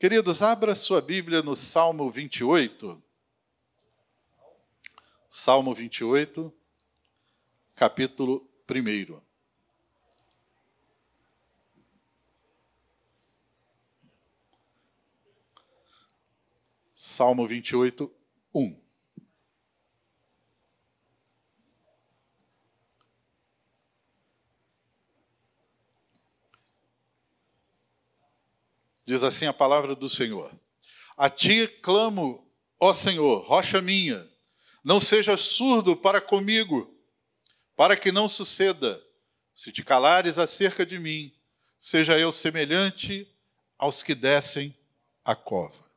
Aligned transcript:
Queridos, 0.00 0.40
abra 0.40 0.74
sua 0.74 1.02
Bíblia 1.02 1.42
no 1.42 1.54
Salmo 1.54 2.10
28. 2.10 3.02
Salmo 5.28 5.74
28, 5.74 6.50
capítulo 7.74 8.48
1. 8.66 9.20
Salmo 16.94 17.46
28, 17.46 18.10
1. 18.54 18.79
Diz 29.10 29.24
assim 29.24 29.46
a 29.46 29.52
palavra 29.52 29.96
do 29.96 30.08
Senhor: 30.08 30.52
A 31.16 31.28
ti 31.28 31.66
clamo, 31.66 32.48
ó 32.78 32.92
Senhor, 32.92 33.44
rocha 33.44 33.82
minha, 33.82 34.24
não 34.84 35.00
sejas 35.00 35.40
surdo 35.40 35.96
para 35.96 36.20
comigo, 36.20 36.96
para 37.74 37.96
que 37.96 38.12
não 38.12 38.28
suceda, 38.28 39.02
se 39.52 39.72
te 39.72 39.82
calares 39.82 40.38
acerca 40.38 40.86
de 40.86 40.96
mim, 40.96 41.32
seja 41.76 42.20
eu 42.20 42.30
semelhante 42.30 43.26
aos 43.76 44.00
que 44.00 44.14
descem 44.14 44.78
a 45.24 45.34
cova. 45.34 45.90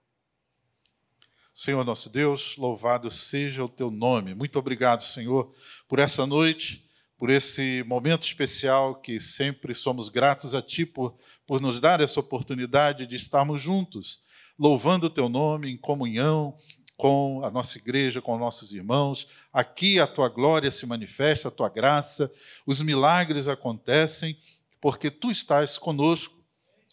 Senhor 1.54 1.86
nosso 1.86 2.09
Deus, 2.09 2.58
louvado 2.58 3.12
seja 3.12 3.64
o 3.64 3.70
teu 3.70 3.92
nome. 3.92 4.34
Muito 4.34 4.58
obrigado, 4.58 5.04
Senhor, 5.04 5.54
por 5.88 6.00
essa 6.00 6.26
noite 6.26 6.84
por 7.17 7.30
esse 7.30 7.84
momento 7.88 8.23
especial 8.23 8.95
que 8.95 9.20
sempre 9.20 9.73
somos 9.73 10.09
gratos 10.09 10.53
a 10.53 10.62
Ti 10.62 10.85
por, 10.85 11.16
por 11.45 11.62
nos 11.62 11.80
dar 11.80 12.02
essa 12.02 12.20
oportunidade 12.20 13.05
de 13.05 13.16
estarmos 13.16 13.62
juntos, 13.62 14.22
louvando 14.58 15.08
o 15.08 15.09
Teu 15.09 15.30
nome 15.30 15.72
em 15.72 15.77
comunhão 15.77 16.58
com 16.98 17.41
a 17.44 17.52
nossa 17.52 17.77
igreja, 17.77 18.22
com 18.22 18.38
nossos 18.38 18.72
irmãos. 18.73 19.28
Aqui 19.52 20.00
a 20.00 20.08
Tua 20.08 20.30
glória 20.30 20.72
se 20.72 20.86
manifesta, 20.86 21.47
a 21.47 21.52
Tua 21.52 21.70
graça, 21.70 22.31
os 22.66 22.81
milagres 22.81 23.48
acontecem, 23.48 24.38
porque 24.81 25.09
Tu 25.09 25.31
estás 25.31 25.77
conosco, 25.77 26.36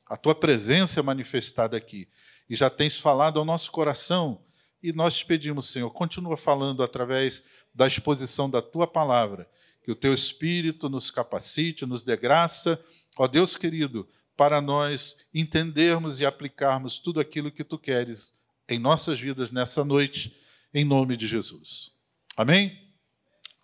a 0.06 0.16
Tua 0.16 0.34
presença 0.34 1.00
é 1.00 1.02
manifestada 1.02 1.77
aqui. 1.77 2.08
E 2.48 2.55
já 2.55 2.68
tens 2.68 2.98
falado 2.98 3.38
ao 3.38 3.44
nosso 3.44 3.70
coração, 3.70 4.40
e 4.82 4.92
nós 4.92 5.18
te 5.18 5.27
pedimos, 5.27 5.66
Senhor, 5.66 5.90
continua 5.90 6.36
falando 6.36 6.82
através 6.82 7.44
da 7.74 7.86
exposição 7.86 8.48
da 8.48 8.62
Tua 8.62 8.86
palavra 8.86 9.48
que 9.83 9.91
o 9.91 9.95
teu 9.95 10.12
Espírito 10.12 10.89
nos 10.89 11.11
capacite, 11.11 11.86
nos 11.86 12.03
dê 12.03 12.17
graça, 12.17 12.83
ó 13.17 13.27
Deus 13.27 13.56
querido, 13.56 14.09
para 14.36 14.61
nós 14.61 15.19
entendermos 15.34 16.20
e 16.20 16.27
aplicarmos 16.27 16.98
tudo 16.98 17.20
aquilo 17.20 17.53
que 17.53 17.64
tu 17.64 17.78
queres 17.78 18.34
em 18.69 18.78
nossas 18.78 19.20
vidas 19.20 19.51
nessa 19.51 19.84
noite, 19.84 20.36
em 20.73 20.84
nome 20.84 21.17
de 21.17 21.27
Jesus. 21.27 21.91
Amém? 22.36 22.95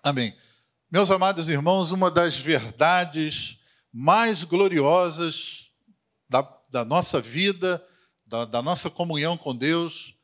Amém. 0.02 0.36
Meus 0.90 1.10
amados 1.10 1.48
irmãos, 1.48 1.92
uma 1.92 2.10
das 2.10 2.36
verdades 2.36 3.58
mais 3.92 4.44
gloriosas 4.44 5.70
da, 6.28 6.42
da 6.70 6.84
nossa 6.84 7.20
vida, 7.20 7.82
da, 8.26 8.44
da 8.44 8.60
nossa 8.60 8.90
comunhão 8.90 9.36
com 9.36 9.54
Deus, 9.54 10.14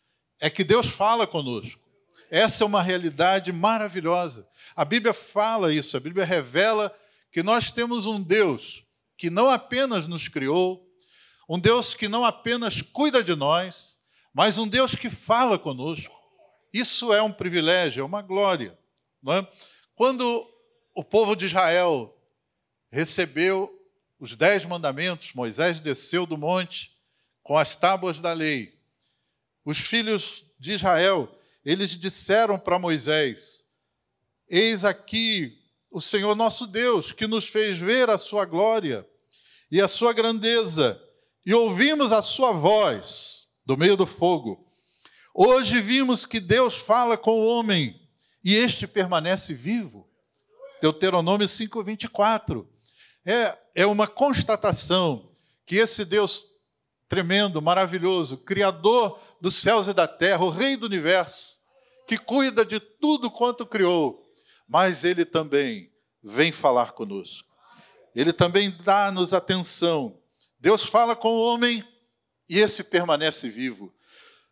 é 0.41 0.51
que 0.51 0.65
Deus 0.65 0.89
fala 0.89 1.27
conosco. 1.27 1.81
Essa 2.33 2.64
é 2.64 2.66
uma 2.66 2.83
realidade 2.83 3.52
maravilhosa. 3.52 4.48
A 4.75 4.86
Bíblia 4.86 5.12
fala 5.12 5.70
isso, 5.70 5.98
a 5.98 6.00
Bíblia 6.00 6.25
revela 6.25 6.91
que 7.30 7.42
nós 7.42 7.70
temos 7.70 8.06
um 8.06 8.22
Deus 8.22 8.86
que 9.19 9.28
não 9.28 9.50
apenas 9.50 10.06
nos 10.06 10.28
criou, 10.28 10.83
um 11.47 11.58
Deus 11.58 11.94
que 11.94 12.08
não 12.08 12.24
apenas 12.24 12.80
cuida 12.80 13.22
de 13.22 13.34
nós, 13.34 14.00
mas 14.33 14.56
um 14.56 14.66
Deus 14.66 14.94
que 14.94 15.11
fala 15.11 15.58
conosco. 15.58 16.19
Isso 16.72 17.12
é 17.12 17.20
um 17.20 17.30
privilégio, 17.30 18.00
é 18.00 18.05
uma 18.05 18.22
glória. 18.22 18.78
É? 19.28 19.46
Quando 19.94 20.50
o 20.94 21.05
povo 21.05 21.36
de 21.36 21.45
Israel 21.45 22.18
recebeu 22.90 23.78
os 24.18 24.34
dez 24.34 24.64
mandamentos, 24.64 25.34
Moisés 25.34 25.83
desceu 25.83 26.24
do 26.24 26.39
monte 26.39 26.96
com 27.42 27.58
as 27.58 27.77
tábuas 27.77 28.23
da 28.23 28.33
lei. 28.33 28.80
Os 29.67 29.77
filhos 29.77 30.46
de 30.58 30.73
Israel 30.73 31.28
eles 31.64 31.90
disseram 31.98 32.58
para 32.58 32.78
Moisés: 32.78 33.67
Eis 34.48 34.84
aqui 34.84 35.58
o 35.90 36.00
Senhor 36.00 36.34
nosso 36.34 36.67
Deus, 36.67 37.12
que 37.12 37.27
nos 37.27 37.46
fez 37.48 37.78
ver 37.78 38.11
a 38.11 38.18
sua 38.18 38.45
glória 38.45 39.06
e 39.70 39.80
a 39.80 39.89
sua 39.89 40.12
grandeza, 40.12 41.01
e 41.45 41.55
ouvimos 41.55 42.12
a 42.12 42.22
sua 42.22 42.52
voz 42.52 43.48
do 43.64 43.77
meio 43.77 43.96
do 43.96 44.06
fogo. 44.06 44.68
Hoje 45.34 45.80
vimos 45.80 46.27
que 46.27 46.40
Deus 46.40 46.74
fala 46.74 47.17
com 47.17 47.33
o 47.33 47.46
homem 47.46 48.01
e 48.45 48.55
este 48.55 48.86
permanece 48.86 49.55
vivo. 49.55 50.08
Deuteronômio 50.80 51.46
5:24. 51.46 52.67
É, 53.24 53.56
é 53.74 53.86
uma 53.86 54.08
constatação 54.08 55.30
que 55.64 55.77
esse 55.77 56.05
Deus 56.05 56.52
tremendo, 57.08 57.61
maravilhoso, 57.61 58.39
Criador 58.39 59.20
dos 59.40 59.56
céus 59.56 59.86
e 59.86 59.92
da 59.92 60.08
terra, 60.08 60.45
o 60.45 60.48
Rei 60.48 60.77
do 60.78 60.86
universo, 60.86 61.52
que 62.12 62.18
cuida 62.18 62.62
de 62.62 62.78
tudo 62.78 63.30
quanto 63.30 63.64
criou, 63.64 64.23
mas 64.68 65.02
Ele 65.02 65.24
também 65.24 65.90
vem 66.23 66.52
falar 66.52 66.92
conosco. 66.92 67.48
Ele 68.14 68.34
também 68.34 68.70
dá-nos 68.70 69.33
atenção. 69.33 70.20
Deus 70.58 70.84
fala 70.84 71.17
com 71.17 71.30
o 71.30 71.42
homem 71.42 71.83
e 72.51 72.58
esse 72.58 72.84
permanece 72.84 73.48
vivo. 73.48 73.95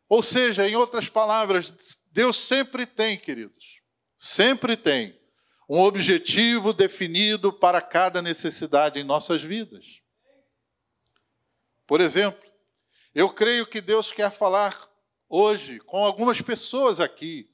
Ou 0.09 0.23
seja, 0.23 0.67
em 0.67 0.75
outras 0.75 1.11
palavras, 1.11 1.99
Deus 2.11 2.39
sempre 2.39 2.87
tem, 2.87 3.19
queridos, 3.19 3.83
sempre 4.17 4.75
tem 4.75 5.21
um 5.69 5.81
objetivo 5.81 6.73
definido 6.73 7.53
para 7.53 7.83
cada 7.83 8.23
necessidade 8.23 8.99
em 8.99 9.05
nossas 9.05 9.43
vidas. 9.43 10.01
Por 11.87 12.01
exemplo, 12.01 12.41
eu 13.15 13.29
creio 13.29 13.67
que 13.67 13.83
Deus 13.83 14.13
quer 14.13 14.31
falar 14.31 14.89
hoje 15.29 15.79
com 15.81 15.99
algumas 16.03 16.41
pessoas 16.41 17.01
aqui 17.01 17.50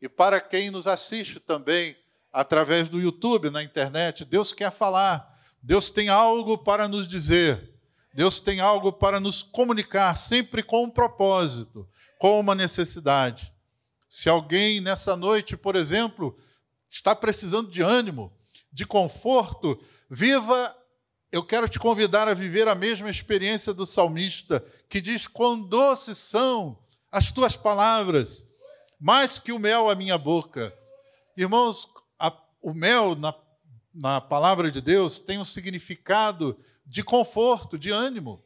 e 0.00 0.08
para 0.08 0.40
quem 0.40 0.70
nos 0.70 0.86
assiste 0.86 1.38
também 1.38 1.96
através 2.32 2.88
do 2.88 3.00
YouTube, 3.00 3.50
na 3.50 3.62
internet. 3.62 4.24
Deus 4.24 4.52
quer 4.52 4.70
falar, 4.70 5.38
Deus 5.62 5.90
tem 5.90 6.08
algo 6.08 6.58
para 6.58 6.88
nos 6.88 7.06
dizer, 7.06 7.74
Deus 8.14 8.40
tem 8.40 8.60
algo 8.60 8.92
para 8.92 9.20
nos 9.20 9.42
comunicar, 9.42 10.16
sempre 10.16 10.62
com 10.62 10.84
um 10.84 10.90
propósito, 10.90 11.88
com 12.18 12.38
uma 12.40 12.54
necessidade. 12.54 13.52
Se 14.08 14.28
alguém 14.28 14.80
nessa 14.80 15.14
noite, 15.16 15.56
por 15.56 15.76
exemplo, 15.76 16.36
está 16.88 17.14
precisando 17.14 17.70
de 17.70 17.82
ânimo, 17.82 18.32
de 18.72 18.86
conforto, 18.86 19.80
viva 20.08 20.74
eu 21.32 21.44
quero 21.44 21.68
te 21.68 21.78
convidar 21.78 22.26
a 22.26 22.34
viver 22.34 22.66
a 22.66 22.74
mesma 22.74 23.08
experiência 23.08 23.72
do 23.72 23.86
salmista, 23.86 24.64
que 24.88 25.00
diz: 25.00 25.26
Quão 25.28 25.62
doces 25.62 26.18
são 26.18 26.76
as 27.10 27.30
tuas 27.30 27.56
palavras, 27.56 28.46
mais 29.00 29.38
que 29.38 29.52
o 29.52 29.58
mel 29.58 29.88
à 29.88 29.94
minha 29.94 30.18
boca. 30.18 30.74
Irmãos, 31.36 31.88
a, 32.18 32.36
o 32.60 32.74
mel 32.74 33.16
na, 33.16 33.34
na 33.94 34.20
palavra 34.20 34.70
de 34.70 34.80
Deus 34.80 35.18
tem 35.18 35.38
um 35.38 35.44
significado 35.44 36.58
de 36.84 37.02
conforto, 37.02 37.78
de 37.78 37.90
ânimo. 37.90 38.44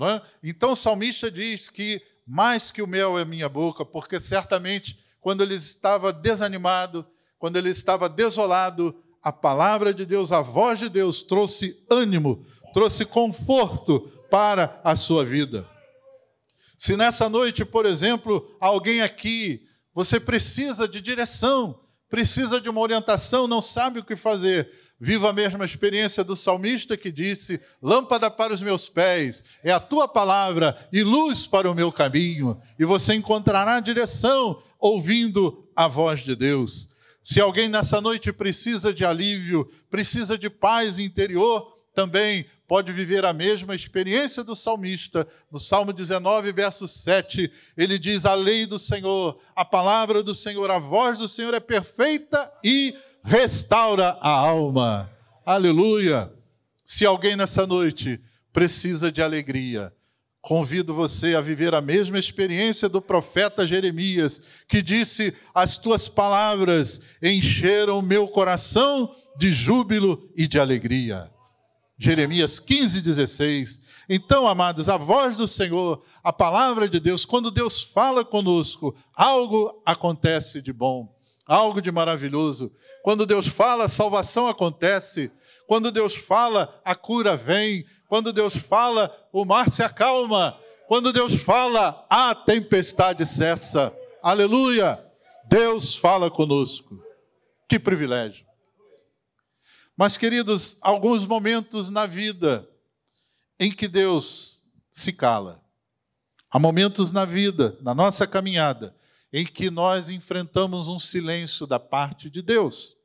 É? 0.00 0.22
Então 0.42 0.72
o 0.72 0.76
salmista 0.76 1.30
diz 1.30 1.68
que 1.68 2.02
mais 2.26 2.70
que 2.70 2.80
o 2.80 2.86
mel 2.86 3.18
é 3.18 3.24
minha 3.24 3.48
boca, 3.48 3.84
porque 3.84 4.18
certamente 4.18 4.98
quando 5.20 5.42
ele 5.42 5.54
estava 5.54 6.12
desanimado, 6.12 7.06
quando 7.38 7.56
ele 7.56 7.70
estava 7.70 8.08
desolado, 8.08 8.94
a 9.22 9.32
palavra 9.32 9.94
de 9.94 10.04
Deus, 10.04 10.32
a 10.32 10.40
voz 10.42 10.78
de 10.78 10.88
Deus 10.88 11.22
trouxe 11.22 11.82
ânimo, 11.90 12.44
trouxe 12.72 13.04
conforto 13.04 14.00
para 14.30 14.80
a 14.84 14.96
sua 14.96 15.24
vida. 15.24 15.66
Se 16.76 16.96
nessa 16.96 17.28
noite, 17.28 17.64
por 17.64 17.86
exemplo, 17.86 18.54
alguém 18.60 19.00
aqui, 19.00 19.66
você 19.94 20.18
precisa 20.18 20.88
de 20.88 21.00
direção, 21.00 21.80
precisa 22.10 22.60
de 22.60 22.68
uma 22.68 22.80
orientação, 22.80 23.46
não 23.46 23.60
sabe 23.60 24.00
o 24.00 24.04
que 24.04 24.16
fazer, 24.16 24.70
viva 25.00 25.30
a 25.30 25.32
mesma 25.32 25.64
experiência 25.64 26.24
do 26.24 26.34
salmista 26.34 26.96
que 26.96 27.12
disse: 27.12 27.60
Lâmpada 27.80 28.30
para 28.30 28.52
os 28.52 28.62
meus 28.62 28.88
pés, 28.88 29.44
é 29.62 29.70
a 29.70 29.80
tua 29.80 30.08
palavra 30.08 30.76
e 30.92 31.02
luz 31.02 31.46
para 31.46 31.70
o 31.70 31.74
meu 31.74 31.92
caminho, 31.92 32.60
e 32.78 32.84
você 32.84 33.14
encontrará 33.14 33.80
direção 33.80 34.60
ouvindo 34.78 35.68
a 35.74 35.86
voz 35.86 36.20
de 36.20 36.34
Deus. 36.34 36.88
Se 37.22 37.40
alguém 37.40 37.68
nessa 37.68 38.00
noite 38.00 38.32
precisa 38.32 38.92
de 38.92 39.04
alívio, 39.04 39.66
precisa 39.88 40.36
de 40.36 40.50
paz 40.50 40.98
interior, 40.98 41.74
também 41.94 42.44
pode 42.66 42.92
viver 42.92 43.24
a 43.24 43.32
mesma 43.32 43.74
experiência 43.74 44.42
do 44.42 44.54
salmista. 44.54 45.26
No 45.50 45.58
Salmo 45.58 45.92
19, 45.92 46.52
verso 46.52 46.88
7, 46.88 47.50
ele 47.76 47.98
diz: 47.98 48.24
A 48.24 48.34
lei 48.34 48.66
do 48.66 48.78
Senhor, 48.78 49.38
a 49.54 49.64
palavra 49.64 50.22
do 50.22 50.34
Senhor, 50.34 50.70
a 50.70 50.78
voz 50.78 51.18
do 51.18 51.28
Senhor 51.28 51.54
é 51.54 51.60
perfeita 51.60 52.52
e 52.64 52.94
restaura 53.22 54.16
a 54.20 54.30
alma. 54.30 55.10
Aleluia! 55.44 56.32
Se 56.84 57.06
alguém 57.06 57.36
nessa 57.36 57.66
noite 57.66 58.20
precisa 58.52 59.10
de 59.10 59.22
alegria, 59.22 59.92
Convido 60.44 60.92
você 60.92 61.34
a 61.34 61.40
viver 61.40 61.74
a 61.74 61.80
mesma 61.80 62.18
experiência 62.18 62.86
do 62.86 63.00
profeta 63.00 63.66
Jeremias, 63.66 64.42
que 64.68 64.82
disse: 64.82 65.32
As 65.54 65.78
tuas 65.78 66.06
palavras 66.06 67.00
encheram 67.22 68.02
meu 68.02 68.28
coração 68.28 69.16
de 69.38 69.50
júbilo 69.50 70.30
e 70.36 70.46
de 70.46 70.60
alegria. 70.60 71.32
Jeremias 71.98 72.58
15, 72.58 73.00
16. 73.00 73.80
Então, 74.08 74.46
amados, 74.48 74.88
a 74.88 74.96
voz 74.96 75.36
do 75.36 75.46
Senhor, 75.46 76.02
a 76.22 76.32
palavra 76.32 76.88
de 76.88 76.98
Deus, 76.98 77.24
quando 77.24 77.50
Deus 77.50 77.82
fala 77.82 78.24
conosco, 78.24 78.94
algo 79.14 79.80
acontece 79.86 80.60
de 80.60 80.72
bom, 80.72 81.08
algo 81.46 81.80
de 81.80 81.92
maravilhoso. 81.92 82.72
Quando 83.02 83.24
Deus 83.24 83.46
fala, 83.46 83.84
a 83.84 83.88
salvação 83.88 84.48
acontece. 84.48 85.30
Quando 85.66 85.92
Deus 85.92 86.16
fala, 86.16 86.80
a 86.84 86.94
cura 86.94 87.36
vem. 87.36 87.84
Quando 88.08 88.32
Deus 88.32 88.56
fala, 88.56 89.14
o 89.32 89.44
mar 89.44 89.70
se 89.70 89.82
acalma. 89.82 90.58
Quando 90.88 91.12
Deus 91.12 91.36
fala, 91.36 92.04
a 92.10 92.34
tempestade 92.34 93.24
cessa. 93.24 93.94
Aleluia! 94.22 95.00
Deus 95.46 95.96
fala 95.96 96.30
conosco. 96.30 96.98
Que 97.68 97.78
privilégio. 97.78 98.43
Mas, 99.96 100.16
queridos, 100.16 100.76
alguns 100.80 101.26
momentos 101.26 101.88
na 101.88 102.06
vida 102.06 102.68
em 103.58 103.70
que 103.70 103.86
Deus 103.86 104.62
se 104.90 105.12
cala. 105.12 105.62
Há 106.50 106.58
momentos 106.58 107.12
na 107.12 107.24
vida, 107.24 107.76
na 107.80 107.94
nossa 107.94 108.26
caminhada, 108.26 108.96
em 109.32 109.44
que 109.44 109.70
nós 109.70 110.08
enfrentamos 110.08 110.88
um 110.88 110.98
silêncio 110.98 111.66
da 111.66 111.78
parte 111.78 112.28
de 112.28 112.42
Deus. 112.42 112.96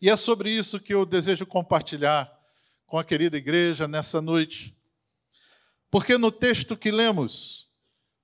E 0.00 0.08
é 0.08 0.16
sobre 0.16 0.50
isso 0.50 0.80
que 0.80 0.94
eu 0.94 1.04
desejo 1.04 1.46
compartilhar 1.46 2.30
com 2.86 2.98
a 2.98 3.04
querida 3.04 3.36
igreja 3.36 3.86
nessa 3.86 4.20
noite. 4.20 4.76
Porque 5.90 6.16
no 6.16 6.32
texto 6.32 6.76
que 6.76 6.90
lemos, 6.90 7.68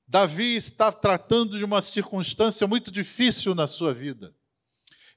Davi 0.06 0.54
está 0.56 0.92
tratando 0.92 1.58
de 1.58 1.64
uma 1.64 1.80
circunstância 1.80 2.66
muito 2.66 2.90
difícil 2.90 3.54
na 3.54 3.66
sua 3.66 3.92
vida. 3.92 4.34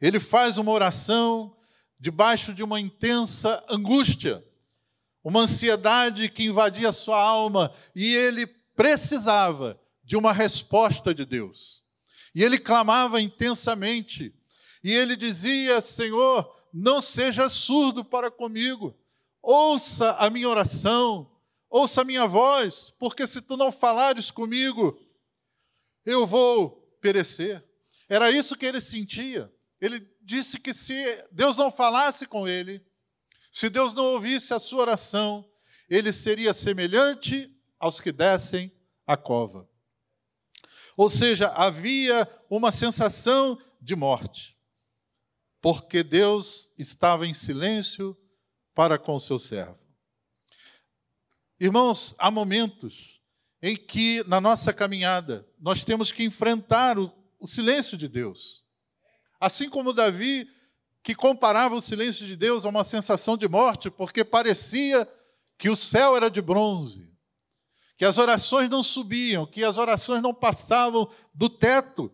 Ele 0.02 0.20
faz 0.20 0.58
uma 0.58 0.72
oração 0.72 1.56
debaixo 2.00 2.54
de 2.54 2.64
uma 2.64 2.80
intensa 2.80 3.64
angústia, 3.68 4.44
uma 5.24 5.42
ansiedade 5.42 6.30
que 6.30 6.46
invadia 6.46 6.92
sua 6.92 7.22
alma, 7.22 7.74
e 7.94 8.16
ele 8.16 8.48
precisava 8.48 9.80
de 10.04 10.16
uma 10.16 10.32
resposta 10.32 11.14
de 11.14 11.26
Deus. 11.26 11.84
E 12.34 12.44
ele 12.44 12.58
clamava 12.58 13.22
intensamente, 13.22 14.34
e 14.84 14.92
ele 14.92 15.16
dizia: 15.16 15.82
Senhor, 15.82 16.50
não 16.74 17.02
seja 17.02 17.50
surdo 17.50 18.06
para 18.06 18.32
comigo, 18.32 18.96
ouça 19.42 20.12
a 20.14 20.30
minha 20.30 20.48
oração, 20.48 21.30
ouça 21.70 22.02
a 22.02 22.06
minha 22.06 22.26
voz, 22.26 22.94
porque 22.98 23.28
se 23.28 23.42
tu 23.42 23.58
não 23.58 23.72
falares 23.72 24.32
comigo, 24.32 24.98
eu 26.06 26.26
vou 26.26 26.98
perecer. 27.02 27.64
Era 28.08 28.32
isso 28.32 28.56
que 28.56 28.66
ele 28.66 28.82
sentia. 28.82 29.52
Ele 29.80 30.00
disse 30.30 30.60
que 30.60 30.74
se 30.76 30.94
Deus 31.32 31.58
não 31.58 31.72
falasse 31.72 32.28
com 32.28 32.48
ele, 32.48 32.86
se 33.52 33.68
Deus 33.68 33.96
não 33.96 34.06
ouvisse 34.06 34.54
a 34.54 34.60
sua 34.60 34.82
oração, 34.82 35.44
ele 35.90 36.14
seria 36.14 36.54
semelhante 36.54 37.52
aos 37.80 38.00
que 38.00 38.12
descem 38.12 38.72
a 39.08 39.18
cova. 39.18 39.68
Ou 40.96 41.10
seja, 41.10 41.48
havia 41.48 42.30
uma 42.48 42.72
sensação 42.72 43.60
de 43.82 43.96
morte 43.96 44.56
porque 45.62 46.04
Deus 46.04 46.72
estava 46.78 47.26
em 47.26 47.34
silêncio 47.34 48.16
para 48.74 48.98
com 48.98 49.16
o 49.16 49.20
seu 49.20 49.40
servo. 49.40 49.78
Irmãos, 51.60 52.16
há 52.18 52.32
momentos 52.32 53.20
em 53.62 53.76
que 53.76 54.24
na 54.26 54.40
nossa 54.40 54.72
caminhada 54.72 55.46
nós 55.60 55.84
temos 55.84 56.12
que 56.12 56.24
enfrentar 56.24 56.98
o, 56.98 57.12
o 57.40 57.46
silêncio 57.46 57.98
de 57.98 58.08
Deus. 58.08 58.64
Assim 59.40 59.70
como 59.70 59.94
Davi, 59.94 60.50
que 61.02 61.16
comparava 61.16 61.76
o 61.76 61.82
silêncio 61.82 62.26
de 62.26 62.36
Deus 62.36 62.66
a 62.66 62.70
uma 62.70 62.84
sensação 62.84 63.38
de 63.38 63.48
morte, 63.48 63.90
porque 63.90 64.24
parecia 64.24 65.08
que 65.58 65.70
o 65.70 65.76
céu 65.76 66.16
era 66.16 66.30
de 66.30 66.42
bronze, 66.42 67.10
que 67.98 68.06
as 68.06 68.18
orações 68.18 68.70
não 68.70 68.84
subiam, 68.84 69.46
que 69.46 69.64
as 69.64 69.78
orações 69.78 70.22
não 70.22 70.34
passavam 70.34 71.10
do 71.34 71.50
teto. 71.50 72.12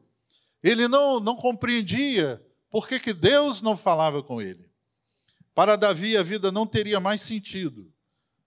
Ele 0.63 0.88
não, 0.88 1.19
não 1.19 1.36
compreendia 1.36 2.42
por 2.75 2.89
que, 2.89 3.00
que 3.00 3.13
Deus 3.13 3.62
não 3.62 3.77
falava 3.77 4.22
com 4.22 4.42
ele? 4.42 4.69
Para 5.54 5.77
Davi, 5.77 6.18
a 6.18 6.22
vida 6.22 6.51
não 6.51 6.68
teria 6.68 7.00
mais 7.00 7.22
sentido 7.22 7.89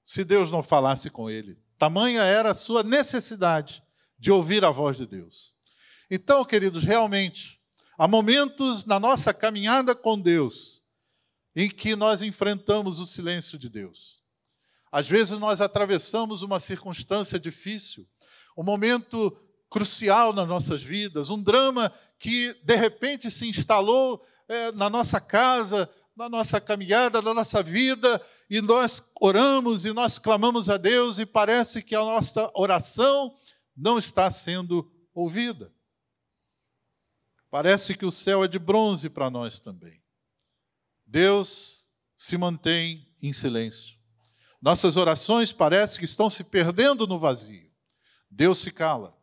se 0.04 0.22
Deus 0.22 0.50
não 0.50 0.62
falasse 0.62 1.08
com 1.08 1.30
ele. 1.30 1.58
Tamanha 1.78 2.20
era 2.20 2.50
a 2.50 2.54
sua 2.54 2.82
necessidade 2.82 3.82
de 4.18 4.30
ouvir 4.30 4.66
a 4.66 4.70
voz 4.70 4.98
de 4.98 5.06
Deus. 5.06 5.56
Então, 6.10 6.44
queridos, 6.44 6.84
realmente, 6.84 7.57
há 7.98 8.06
momentos 8.06 8.84
na 8.84 9.00
nossa 9.00 9.34
caminhada 9.34 9.94
com 9.94 10.18
Deus 10.18 10.78
em 11.56 11.68
que 11.68 11.96
nós 11.96 12.22
enfrentamos 12.22 13.00
o 13.00 13.06
silêncio 13.06 13.58
de 13.58 13.68
Deus. 13.68 14.22
Às 14.92 15.08
vezes 15.08 15.40
nós 15.40 15.60
atravessamos 15.60 16.42
uma 16.42 16.60
circunstância 16.60 17.38
difícil, 17.38 18.06
um 18.56 18.62
momento 18.62 19.36
crucial 19.68 20.32
nas 20.32 20.48
nossas 20.48 20.82
vidas, 20.82 21.28
um 21.30 21.42
drama 21.42 21.92
que 22.18 22.54
de 22.62 22.76
repente 22.76 23.30
se 23.30 23.46
instalou 23.48 24.24
é, 24.48 24.72
na 24.72 24.88
nossa 24.88 25.20
casa, 25.20 25.90
na 26.16 26.28
nossa 26.28 26.60
caminhada, 26.60 27.20
na 27.20 27.34
nossa 27.34 27.62
vida, 27.62 28.20
e 28.48 28.60
nós 28.60 29.02
oramos 29.20 29.84
e 29.84 29.92
nós 29.92 30.18
clamamos 30.18 30.70
a 30.70 30.76
Deus 30.76 31.18
e 31.18 31.26
parece 31.26 31.82
que 31.82 31.94
a 31.94 32.00
nossa 32.00 32.50
oração 32.54 33.36
não 33.76 33.98
está 33.98 34.30
sendo 34.30 34.90
ouvida. 35.14 35.72
Parece 37.50 37.94
que 37.94 38.04
o 38.04 38.10
céu 38.10 38.44
é 38.44 38.48
de 38.48 38.58
bronze 38.58 39.08
para 39.08 39.30
nós 39.30 39.58
também. 39.60 40.02
Deus 41.06 41.88
se 42.14 42.36
mantém 42.36 43.08
em 43.22 43.32
silêncio. 43.32 43.96
Nossas 44.60 44.96
orações 44.96 45.52
parecem 45.52 46.00
que 46.00 46.04
estão 46.04 46.28
se 46.28 46.44
perdendo 46.44 47.06
no 47.06 47.18
vazio. 47.18 47.70
Deus 48.30 48.58
se 48.58 48.70
cala. 48.70 49.16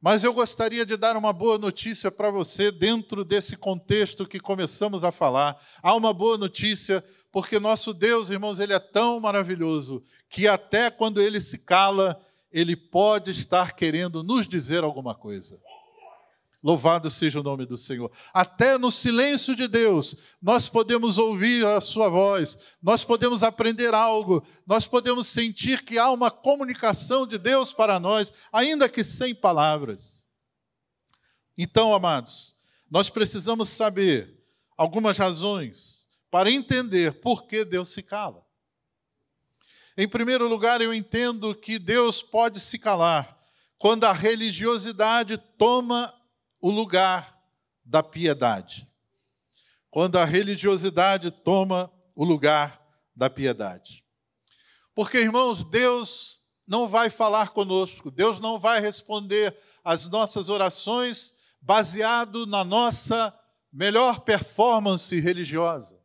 Mas 0.00 0.22
eu 0.22 0.32
gostaria 0.34 0.84
de 0.84 0.96
dar 0.96 1.16
uma 1.16 1.32
boa 1.32 1.56
notícia 1.56 2.10
para 2.10 2.30
você 2.30 2.70
dentro 2.70 3.24
desse 3.24 3.56
contexto 3.56 4.26
que 4.26 4.38
começamos 4.38 5.02
a 5.02 5.10
falar. 5.10 5.60
Há 5.82 5.94
uma 5.94 6.12
boa 6.12 6.36
notícia, 6.36 7.02
porque 7.32 7.58
nosso 7.58 7.94
Deus, 7.94 8.28
irmãos, 8.28 8.58
ele 8.58 8.74
é 8.74 8.78
tão 8.78 9.18
maravilhoso 9.18 10.04
que 10.28 10.46
até 10.46 10.90
quando 10.90 11.20
ele 11.20 11.40
se 11.40 11.58
cala, 11.58 12.20
ele 12.52 12.76
pode 12.76 13.30
estar 13.30 13.72
querendo 13.72 14.22
nos 14.22 14.46
dizer 14.46 14.84
alguma 14.84 15.14
coisa. 15.14 15.58
Louvado 16.66 17.08
seja 17.08 17.38
o 17.38 17.44
nome 17.44 17.64
do 17.64 17.76
Senhor. 17.76 18.10
Até 18.34 18.76
no 18.76 18.90
silêncio 18.90 19.54
de 19.54 19.68
Deus, 19.68 20.16
nós 20.42 20.68
podemos 20.68 21.16
ouvir 21.16 21.64
a 21.64 21.80
Sua 21.80 22.08
voz, 22.08 22.58
nós 22.82 23.04
podemos 23.04 23.44
aprender 23.44 23.94
algo, 23.94 24.44
nós 24.66 24.84
podemos 24.84 25.28
sentir 25.28 25.84
que 25.84 25.96
há 25.96 26.10
uma 26.10 26.28
comunicação 26.28 27.24
de 27.24 27.38
Deus 27.38 27.72
para 27.72 28.00
nós, 28.00 28.32
ainda 28.52 28.88
que 28.88 29.04
sem 29.04 29.32
palavras. 29.32 30.28
Então, 31.56 31.94
amados, 31.94 32.56
nós 32.90 33.08
precisamos 33.08 33.68
saber 33.68 34.36
algumas 34.76 35.18
razões 35.18 36.08
para 36.32 36.50
entender 36.50 37.20
por 37.20 37.46
que 37.46 37.64
Deus 37.64 37.90
se 37.90 38.02
cala. 38.02 38.44
Em 39.96 40.08
primeiro 40.08 40.48
lugar, 40.48 40.80
eu 40.80 40.92
entendo 40.92 41.54
que 41.54 41.78
Deus 41.78 42.22
pode 42.22 42.58
se 42.58 42.76
calar 42.76 43.38
quando 43.78 44.02
a 44.02 44.12
religiosidade 44.12 45.38
toma 45.56 46.12
o 46.60 46.70
lugar 46.70 47.38
da 47.84 48.02
piedade. 48.02 48.88
Quando 49.90 50.18
a 50.18 50.24
religiosidade 50.24 51.30
toma 51.30 51.92
o 52.14 52.24
lugar 52.24 52.82
da 53.14 53.30
piedade. 53.30 54.04
Porque, 54.94 55.18
irmãos, 55.18 55.64
Deus 55.64 56.42
não 56.66 56.88
vai 56.88 57.08
falar 57.08 57.50
conosco, 57.50 58.10
Deus 58.10 58.40
não 58.40 58.58
vai 58.58 58.80
responder 58.80 59.56
às 59.84 60.06
nossas 60.06 60.48
orações 60.48 61.34
baseado 61.60 62.46
na 62.46 62.64
nossa 62.64 63.32
melhor 63.72 64.20
performance 64.20 65.18
religiosa. 65.20 66.00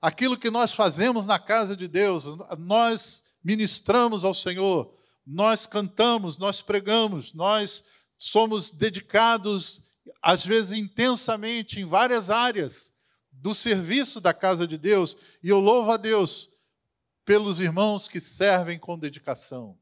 Aquilo 0.00 0.36
que 0.36 0.50
nós 0.50 0.72
fazemos 0.72 1.26
na 1.26 1.38
casa 1.38 1.76
de 1.76 1.88
Deus, 1.88 2.24
nós 2.58 3.24
ministramos 3.42 4.24
ao 4.24 4.34
Senhor, 4.34 4.94
nós 5.26 5.66
cantamos, 5.66 6.38
nós 6.38 6.62
pregamos, 6.62 7.34
nós 7.34 7.84
somos 8.18 8.70
dedicados, 8.72 9.84
às 10.20 10.44
vezes 10.44 10.72
intensamente, 10.72 11.80
em 11.80 11.84
várias 11.84 12.30
áreas 12.30 12.92
do 13.30 13.54
serviço 13.54 14.20
da 14.20 14.34
casa 14.34 14.66
de 14.66 14.76
Deus, 14.76 15.16
e 15.42 15.48
eu 15.48 15.60
louvo 15.60 15.92
a 15.92 15.96
Deus 15.96 16.50
pelos 17.24 17.60
irmãos 17.60 18.08
que 18.08 18.20
servem 18.20 18.78
com 18.78 18.98
dedicação. 18.98 19.78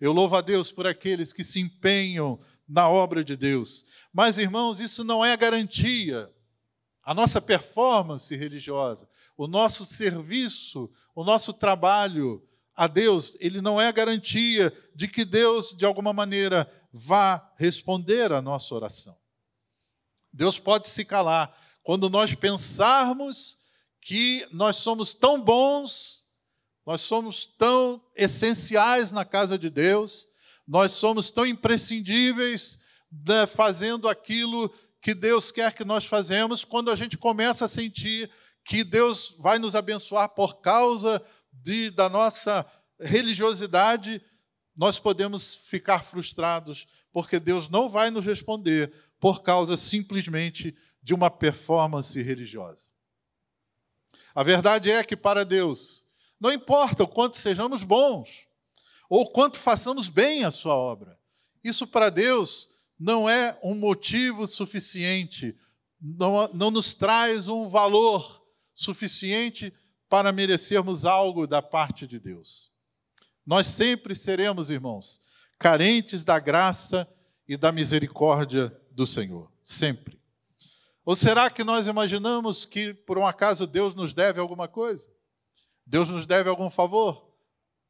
Eu 0.00 0.12
louvo 0.12 0.36
a 0.36 0.40
Deus 0.40 0.70
por 0.70 0.86
aqueles 0.86 1.32
que 1.32 1.42
se 1.42 1.60
empenham 1.60 2.38
na 2.68 2.88
obra 2.88 3.24
de 3.24 3.36
Deus. 3.36 3.84
Mas, 4.12 4.38
irmãos, 4.38 4.80
isso 4.80 5.02
não 5.02 5.24
é 5.24 5.36
garantia. 5.36 6.30
A 7.02 7.12
nossa 7.12 7.40
performance 7.40 8.34
religiosa, 8.36 9.08
o 9.36 9.48
nosso 9.48 9.84
serviço, 9.84 10.90
o 11.14 11.24
nosso 11.24 11.52
trabalho, 11.52 12.46
a 12.74 12.86
Deus, 12.86 13.36
ele 13.40 13.60
não 13.60 13.80
é 13.80 13.92
garantia 13.92 14.72
de 14.94 15.08
que 15.08 15.24
Deus, 15.24 15.74
de 15.76 15.84
alguma 15.84 16.12
maneira, 16.12 16.70
vá 16.92 17.52
responder 17.56 18.32
à 18.32 18.40
nossa 18.40 18.74
oração. 18.74 19.16
Deus 20.32 20.58
pode 20.58 20.88
se 20.88 21.04
calar 21.04 21.56
quando 21.82 22.08
nós 22.10 22.34
pensarmos 22.34 23.58
que 24.00 24.46
nós 24.52 24.76
somos 24.76 25.14
tão 25.14 25.40
bons, 25.40 26.24
nós 26.86 27.00
somos 27.00 27.46
tão 27.46 28.02
essenciais 28.16 29.12
na 29.12 29.24
casa 29.24 29.58
de 29.58 29.68
Deus, 29.68 30.26
nós 30.66 30.92
somos 30.92 31.30
tão 31.30 31.44
imprescindíveis 31.44 32.78
né, 33.10 33.46
fazendo 33.46 34.08
aquilo 34.08 34.72
que 35.02 35.14
Deus 35.14 35.50
quer 35.50 35.72
que 35.72 35.84
nós 35.84 36.04
fazemos, 36.04 36.64
quando 36.64 36.90
a 36.90 36.96
gente 36.96 37.16
começa 37.16 37.64
a 37.64 37.68
sentir 37.68 38.30
que 38.64 38.84
Deus 38.84 39.34
vai 39.38 39.58
nos 39.58 39.74
abençoar 39.74 40.28
por 40.28 40.60
causa 40.60 41.22
de, 41.52 41.90
da 41.90 42.08
nossa 42.08 42.64
religiosidade, 43.00 44.22
nós 44.76 44.98
podemos 44.98 45.54
ficar 45.54 46.02
frustrados, 46.02 46.86
porque 47.12 47.38
Deus 47.38 47.68
não 47.68 47.88
vai 47.88 48.10
nos 48.10 48.24
responder 48.24 48.92
por 49.18 49.42
causa 49.42 49.76
simplesmente 49.76 50.74
de 51.02 51.14
uma 51.14 51.30
performance 51.30 52.20
religiosa. 52.20 52.90
A 54.34 54.42
verdade 54.42 54.90
é 54.90 55.02
que 55.02 55.16
para 55.16 55.44
Deus, 55.44 56.06
não 56.40 56.52
importa 56.52 57.04
o 57.04 57.08
quanto 57.08 57.36
sejamos 57.36 57.82
bons, 57.82 58.46
ou 59.08 59.30
quanto 59.30 59.58
façamos 59.58 60.08
bem 60.08 60.44
a 60.44 60.50
sua 60.50 60.74
obra, 60.74 61.18
isso 61.62 61.86
para 61.86 62.10
Deus 62.10 62.68
não 62.98 63.28
é 63.28 63.58
um 63.62 63.74
motivo 63.74 64.46
suficiente, 64.46 65.56
não, 66.00 66.48
não 66.54 66.70
nos 66.70 66.94
traz 66.94 67.48
um 67.48 67.68
valor 67.68 68.42
suficiente 68.72 69.72
para 70.08 70.32
merecermos 70.32 71.04
algo 71.04 71.46
da 71.46 71.60
parte 71.60 72.06
de 72.06 72.18
Deus. 72.18 72.69
Nós 73.50 73.66
sempre 73.66 74.14
seremos, 74.14 74.70
irmãos, 74.70 75.20
carentes 75.58 76.24
da 76.24 76.38
graça 76.38 77.12
e 77.48 77.56
da 77.56 77.72
misericórdia 77.72 78.72
do 78.92 79.04
Senhor, 79.04 79.50
sempre. 79.60 80.20
Ou 81.04 81.16
será 81.16 81.50
que 81.50 81.64
nós 81.64 81.88
imaginamos 81.88 82.64
que 82.64 82.94
por 82.94 83.18
um 83.18 83.26
acaso 83.26 83.66
Deus 83.66 83.92
nos 83.92 84.14
deve 84.14 84.38
alguma 84.38 84.68
coisa? 84.68 85.10
Deus 85.84 86.08
nos 86.08 86.26
deve 86.26 86.48
algum 86.48 86.70
favor? 86.70 87.28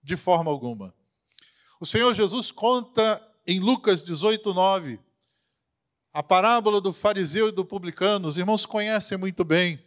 De 0.03 0.17
forma 0.17 0.51
alguma. 0.51 0.95
O 1.79 1.85
Senhor 1.85 2.15
Jesus 2.15 2.51
conta 2.51 3.23
em 3.47 3.61
Lucas 3.61 4.03
18, 4.03 4.55
9, 4.55 4.99
a 6.11 6.23
parábola 6.23 6.81
do 6.81 6.91
fariseu 6.91 7.51
e 7.51 7.53
do 7.53 7.67
publicano. 7.67 8.29
Os 8.29 8.39
irmãos 8.39 8.65
conhecem 8.65 9.19
muito 9.19 9.45
bem. 9.45 9.79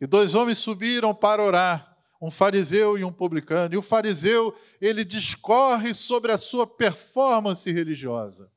E 0.00 0.06
dois 0.06 0.34
homens 0.34 0.56
subiram 0.56 1.14
para 1.14 1.42
orar, 1.42 1.87
um 2.20 2.30
fariseu 2.30 2.98
e 2.98 3.04
um 3.04 3.12
publicano. 3.12 3.74
E 3.74 3.78
o 3.78 3.82
fariseu, 3.82 4.54
ele 4.80 5.04
discorre 5.04 5.94
sobre 5.94 6.32
a 6.32 6.38
sua 6.38 6.66
performance 6.66 7.70
religiosa. 7.70 8.50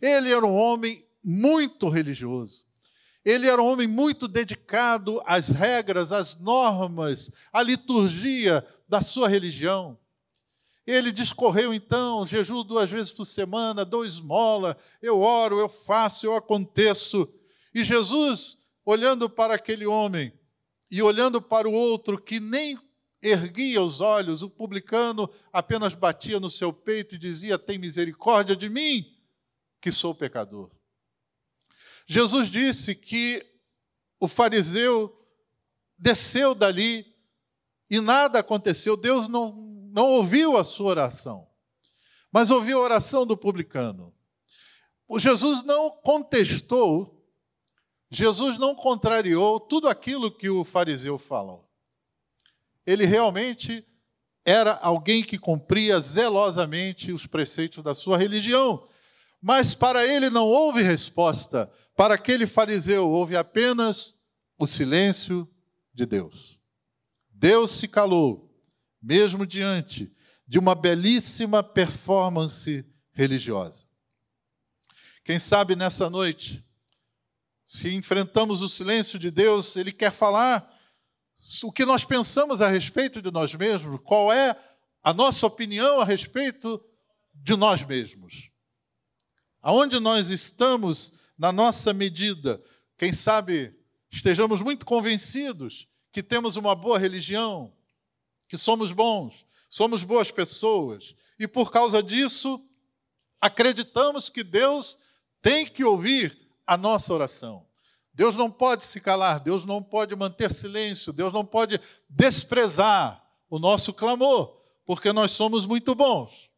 Ele 0.00 0.32
era 0.32 0.46
um 0.46 0.54
homem 0.54 1.04
muito 1.22 1.88
religioso. 1.88 2.64
Ele 3.24 3.48
era 3.48 3.60
um 3.60 3.66
homem 3.66 3.86
muito 3.86 4.26
dedicado 4.28 5.20
às 5.26 5.48
regras, 5.48 6.12
às 6.12 6.38
normas, 6.38 7.30
à 7.52 7.62
liturgia 7.62 8.66
da 8.88 9.02
sua 9.02 9.28
religião. 9.28 9.98
Ele 10.86 11.12
discorreu 11.12 11.74
então, 11.74 12.24
jejum 12.24 12.64
duas 12.64 12.90
vezes 12.90 13.12
por 13.12 13.26
semana, 13.26 13.84
dou 13.84 14.06
esmola, 14.06 14.74
eu 15.02 15.20
oro, 15.20 15.58
eu 15.58 15.68
faço, 15.68 16.24
eu 16.24 16.34
aconteço. 16.34 17.28
E 17.74 17.84
Jesus, 17.84 18.56
olhando 18.86 19.28
para 19.28 19.54
aquele 19.54 19.84
homem, 19.84 20.32
e 20.90 21.02
olhando 21.02 21.42
para 21.42 21.68
o 21.68 21.72
outro 21.72 22.18
que 22.18 22.40
nem 22.40 22.78
erguia 23.22 23.82
os 23.82 24.00
olhos, 24.00 24.42
o 24.42 24.50
publicano 24.50 25.28
apenas 25.52 25.94
batia 25.94 26.38
no 26.38 26.48
seu 26.48 26.72
peito 26.72 27.14
e 27.14 27.18
dizia: 27.18 27.58
Tem 27.58 27.78
misericórdia 27.78 28.56
de 28.56 28.68
mim, 28.68 29.04
que 29.80 29.92
sou 29.92 30.14
pecador. 30.14 30.70
Jesus 32.06 32.48
disse 32.48 32.94
que 32.94 33.44
o 34.18 34.26
fariseu 34.26 35.14
desceu 35.98 36.54
dali 36.54 37.06
e 37.90 38.00
nada 38.00 38.38
aconteceu, 38.38 38.96
Deus 38.96 39.28
não, 39.28 39.52
não 39.92 40.06
ouviu 40.06 40.56
a 40.56 40.64
sua 40.64 40.90
oração, 40.90 41.48
mas 42.32 42.50
ouviu 42.50 42.78
a 42.78 42.82
oração 42.82 43.26
do 43.26 43.36
publicano. 43.36 44.14
O 45.06 45.18
Jesus 45.18 45.62
não 45.64 45.90
contestou 45.90 47.18
Jesus 48.10 48.56
não 48.56 48.74
contrariou 48.74 49.60
tudo 49.60 49.88
aquilo 49.88 50.30
que 50.30 50.48
o 50.48 50.64
fariseu 50.64 51.18
falou. 51.18 51.67
Ele 52.88 53.04
realmente 53.04 53.86
era 54.46 54.72
alguém 54.72 55.22
que 55.22 55.36
cumpria 55.36 56.00
zelosamente 56.00 57.12
os 57.12 57.26
preceitos 57.26 57.84
da 57.84 57.92
sua 57.92 58.16
religião. 58.16 58.88
Mas 59.42 59.74
para 59.74 60.06
ele 60.06 60.30
não 60.30 60.46
houve 60.46 60.82
resposta. 60.82 61.70
Para 61.94 62.14
aquele 62.14 62.46
fariseu 62.46 63.10
houve 63.10 63.36
apenas 63.36 64.16
o 64.58 64.66
silêncio 64.66 65.46
de 65.92 66.06
Deus. 66.06 66.58
Deus 67.28 67.72
se 67.72 67.86
calou, 67.86 68.58
mesmo 69.02 69.46
diante 69.46 70.10
de 70.46 70.58
uma 70.58 70.74
belíssima 70.74 71.62
performance 71.62 72.86
religiosa. 73.12 73.84
Quem 75.22 75.38
sabe 75.38 75.76
nessa 75.76 76.08
noite 76.08 76.64
se 77.66 77.94
enfrentamos 77.94 78.62
o 78.62 78.68
silêncio 78.68 79.18
de 79.18 79.30
Deus, 79.30 79.76
Ele 79.76 79.92
quer 79.92 80.10
falar 80.10 80.77
o 81.62 81.72
que 81.72 81.84
nós 81.84 82.04
pensamos 82.04 82.60
a 82.60 82.68
respeito 82.68 83.22
de 83.22 83.30
nós 83.30 83.54
mesmos, 83.54 84.00
qual 84.04 84.32
é 84.32 84.56
a 85.02 85.14
nossa 85.14 85.46
opinião 85.46 86.00
a 86.00 86.04
respeito 86.04 86.82
de 87.32 87.56
nós 87.56 87.84
mesmos. 87.84 88.50
Aonde 89.62 89.98
nós 90.00 90.30
estamos 90.30 91.14
na 91.36 91.52
nossa 91.52 91.92
medida, 91.92 92.62
quem 92.96 93.12
sabe 93.12 93.74
estejamos 94.10 94.62
muito 94.62 94.84
convencidos 94.84 95.86
que 96.10 96.22
temos 96.22 96.56
uma 96.56 96.74
boa 96.74 96.98
religião, 96.98 97.72
que 98.48 98.56
somos 98.56 98.92
bons, 98.92 99.44
somos 99.68 100.02
boas 100.02 100.30
pessoas, 100.30 101.14
e 101.38 101.46
por 101.46 101.70
causa 101.70 102.02
disso 102.02 102.64
acreditamos 103.40 104.28
que 104.28 104.42
Deus 104.42 104.98
tem 105.40 105.66
que 105.66 105.84
ouvir 105.84 106.36
a 106.66 106.76
nossa 106.76 107.12
oração. 107.12 107.67
Deus 108.18 108.34
não 108.34 108.50
pode 108.50 108.82
se 108.82 109.00
calar, 109.00 109.38
Deus 109.38 109.64
não 109.64 109.80
pode 109.80 110.16
manter 110.16 110.52
silêncio, 110.52 111.12
Deus 111.12 111.32
não 111.32 111.44
pode 111.44 111.80
desprezar 112.10 113.24
o 113.48 113.60
nosso 113.60 113.92
clamor, 113.92 114.60
porque 114.84 115.12
nós 115.12 115.30
somos 115.30 115.64
muito 115.64 115.94
bons. 115.94 116.50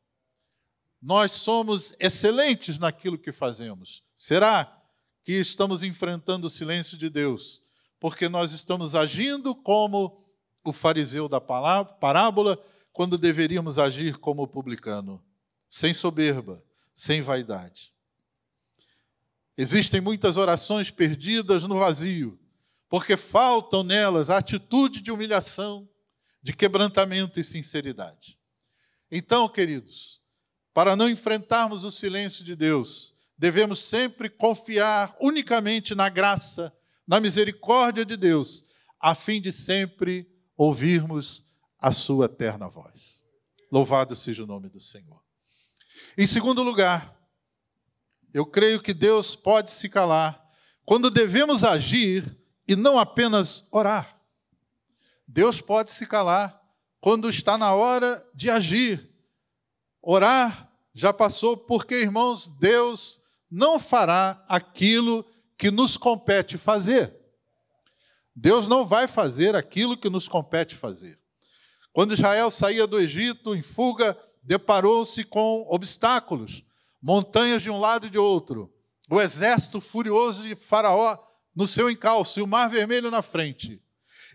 Nós 1.03 1.33
somos 1.33 1.95
excelentes 2.01 2.79
naquilo 2.79 3.19
que 3.19 3.31
fazemos. 3.31 4.03
Será 4.15 4.75
que 5.23 5.33
estamos 5.33 5.83
enfrentando 5.83 6.47
o 6.47 6.51
silêncio 6.51 6.97
de 6.97 7.11
Deus? 7.11 7.61
Porque 8.01 8.27
nós 8.27 8.53
estamos 8.53 8.95
agindo 8.95 9.55
como 9.55 10.19
o 10.65 10.73
fariseu 10.73 11.29
da 11.29 11.43
parábola, 11.43 12.59
quando 12.91 13.19
deveríamos 13.19 13.79
agir 13.79 14.17
como 14.17 14.45
o 14.45 14.49
publicano, 14.49 15.23
sem 15.69 15.93
soberba, 15.93 16.65
sem 16.91 17.21
vaidade. 17.21 17.93
Existem 19.61 20.01
muitas 20.01 20.39
orações 20.39 20.91
perdidas 20.91 21.65
no 21.65 21.77
vazio, 21.79 22.41
porque 22.89 23.15
faltam 23.15 23.83
nelas 23.83 24.31
a 24.31 24.39
atitude 24.39 25.03
de 25.03 25.13
humilhação, 25.13 25.87
de 26.43 26.55
quebrantamento 26.55 27.39
e 27.39 27.45
sinceridade. 27.45 28.39
Então, 29.13 29.47
queridos, 29.51 30.23
para 30.73 30.97
não 30.97 31.11
enfrentarmos 31.11 31.85
o 31.85 31.91
silêncio 31.91 32.43
de 32.43 32.57
Deus, 32.57 33.15
devemos 33.37 33.81
sempre 33.81 34.31
confiar 34.31 35.15
unicamente 35.21 35.95
na 35.95 36.09
graça, 36.09 36.75
na 37.07 37.21
misericórdia 37.21 38.03
de 38.03 38.17
Deus, 38.17 38.65
a 38.99 39.15
fim 39.15 39.43
de 39.43 39.53
sempre 39.53 40.27
ouvirmos 40.57 41.45
a 41.79 41.93
sua 41.93 42.25
eterna 42.25 42.67
voz. 42.67 43.27
Louvado 43.71 44.17
seja 44.17 44.43
o 44.43 44.47
nome 44.47 44.71
do 44.71 44.81
Senhor. 44.81 45.23
Em 46.17 46.27
segundo 46.27 46.63
lugar, 46.63 47.20
eu 48.33 48.47
creio 48.47 48.81
que 48.81 48.95
Deus 48.95 49.35
pode 49.35 49.71
se 49.71 49.89
calar 49.89 50.41
quando 50.85 51.11
devemos 51.11 51.65
agir 51.65 52.37
e 52.67 52.77
não 52.77 52.99
apenas 52.99 53.67
orar. 53.71 54.17
Deus 55.27 55.61
pode 55.61 55.91
se 55.91 56.07
calar 56.07 56.61
quando 57.01 57.29
está 57.29 57.57
na 57.57 57.73
hora 57.73 58.25
de 58.35 58.51
agir. 58.51 59.11
Orar 60.03 60.71
já 60.93 61.13
passou, 61.13 61.57
porque, 61.57 61.95
irmãos, 61.95 62.49
Deus 62.59 63.21
não 63.51 63.79
fará 63.79 64.45
aquilo 64.49 65.25
que 65.57 65.71
nos 65.71 65.97
compete 65.97 66.57
fazer. 66.57 67.17
Deus 68.35 68.67
não 68.67 68.85
vai 68.85 69.07
fazer 69.07 69.55
aquilo 69.55 69.97
que 69.97 70.09
nos 70.09 70.27
compete 70.27 70.75
fazer. 70.75 71.19
Quando 71.93 72.15
Israel 72.15 72.51
saía 72.51 72.87
do 72.87 72.99
Egito 72.99 73.55
em 73.55 73.63
fuga, 73.63 74.17
deparou-se 74.43 75.23
com 75.25 75.67
obstáculos 75.69 76.65
montanhas 77.01 77.63
de 77.63 77.71
um 77.71 77.79
lado 77.79 78.07
e 78.07 78.11
de 78.11 78.19
outro, 78.19 78.73
o 79.11 79.21
exército 79.21 79.81
furioso 79.81 80.43
de 80.43 80.55
Faraó 80.55 81.19
no 81.55 81.67
seu 81.67 81.91
encalço 81.91 82.39
e 82.39 82.43
o 82.43 82.47
mar 82.47 82.69
vermelho 82.69 83.11
na 83.11 83.23
frente. 83.23 83.83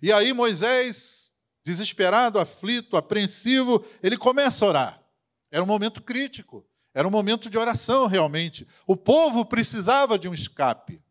E 0.01 0.11
aí 0.11 0.33
Moisés 0.33 1.25
desesperado, 1.63 2.37
aflito, 2.37 2.95
apreensivo, 2.95 3.83
ele 4.03 4.17
começa 4.17 4.63
a 4.63 4.67
orar. 4.67 5.03
Era 5.49 5.63
um 5.63 5.67
momento 5.67 6.01
crítico, 6.01 6.63
era 6.93 7.07
um 7.07 7.11
momento 7.11 7.49
de 7.49 7.57
oração 7.57 8.05
realmente. 8.05 8.67
O 8.85 8.95
povo 8.95 9.43
precisava 9.43 10.19
de 10.19 10.29
um 10.29 10.33
escape. 10.33 11.01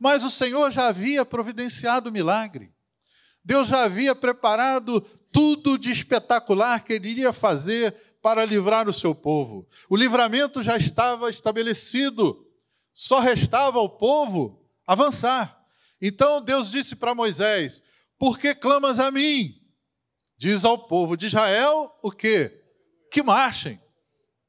Mas 0.00 0.24
o 0.24 0.30
Senhor 0.30 0.70
já 0.70 0.88
havia 0.88 1.24
providenciado 1.24 2.08
o 2.08 2.12
milagre. 2.12 2.72
Deus 3.44 3.68
já 3.68 3.84
havia 3.84 4.14
preparado 4.14 5.00
tudo 5.30 5.78
de 5.78 5.90
espetacular 5.90 6.82
que 6.82 6.94
ele 6.94 7.10
iria 7.10 7.32
fazer 7.32 7.94
para 8.26 8.44
livrar 8.44 8.88
o 8.88 8.92
seu 8.92 9.14
povo. 9.14 9.68
O 9.88 9.94
livramento 9.94 10.60
já 10.60 10.76
estava 10.76 11.30
estabelecido, 11.30 12.44
só 12.92 13.20
restava 13.20 13.78
ao 13.78 13.88
povo 13.88 14.68
avançar. 14.84 15.64
Então 16.02 16.42
Deus 16.42 16.68
disse 16.68 16.96
para 16.96 17.14
Moisés: 17.14 17.84
Por 18.18 18.36
que 18.36 18.52
clamas 18.52 18.98
a 18.98 19.12
mim? 19.12 19.54
Diz 20.36 20.64
ao 20.64 20.76
povo 20.88 21.16
de 21.16 21.26
Israel 21.26 21.96
o 22.02 22.10
quê? 22.10 22.64
Que 23.12 23.22
marchem. 23.22 23.80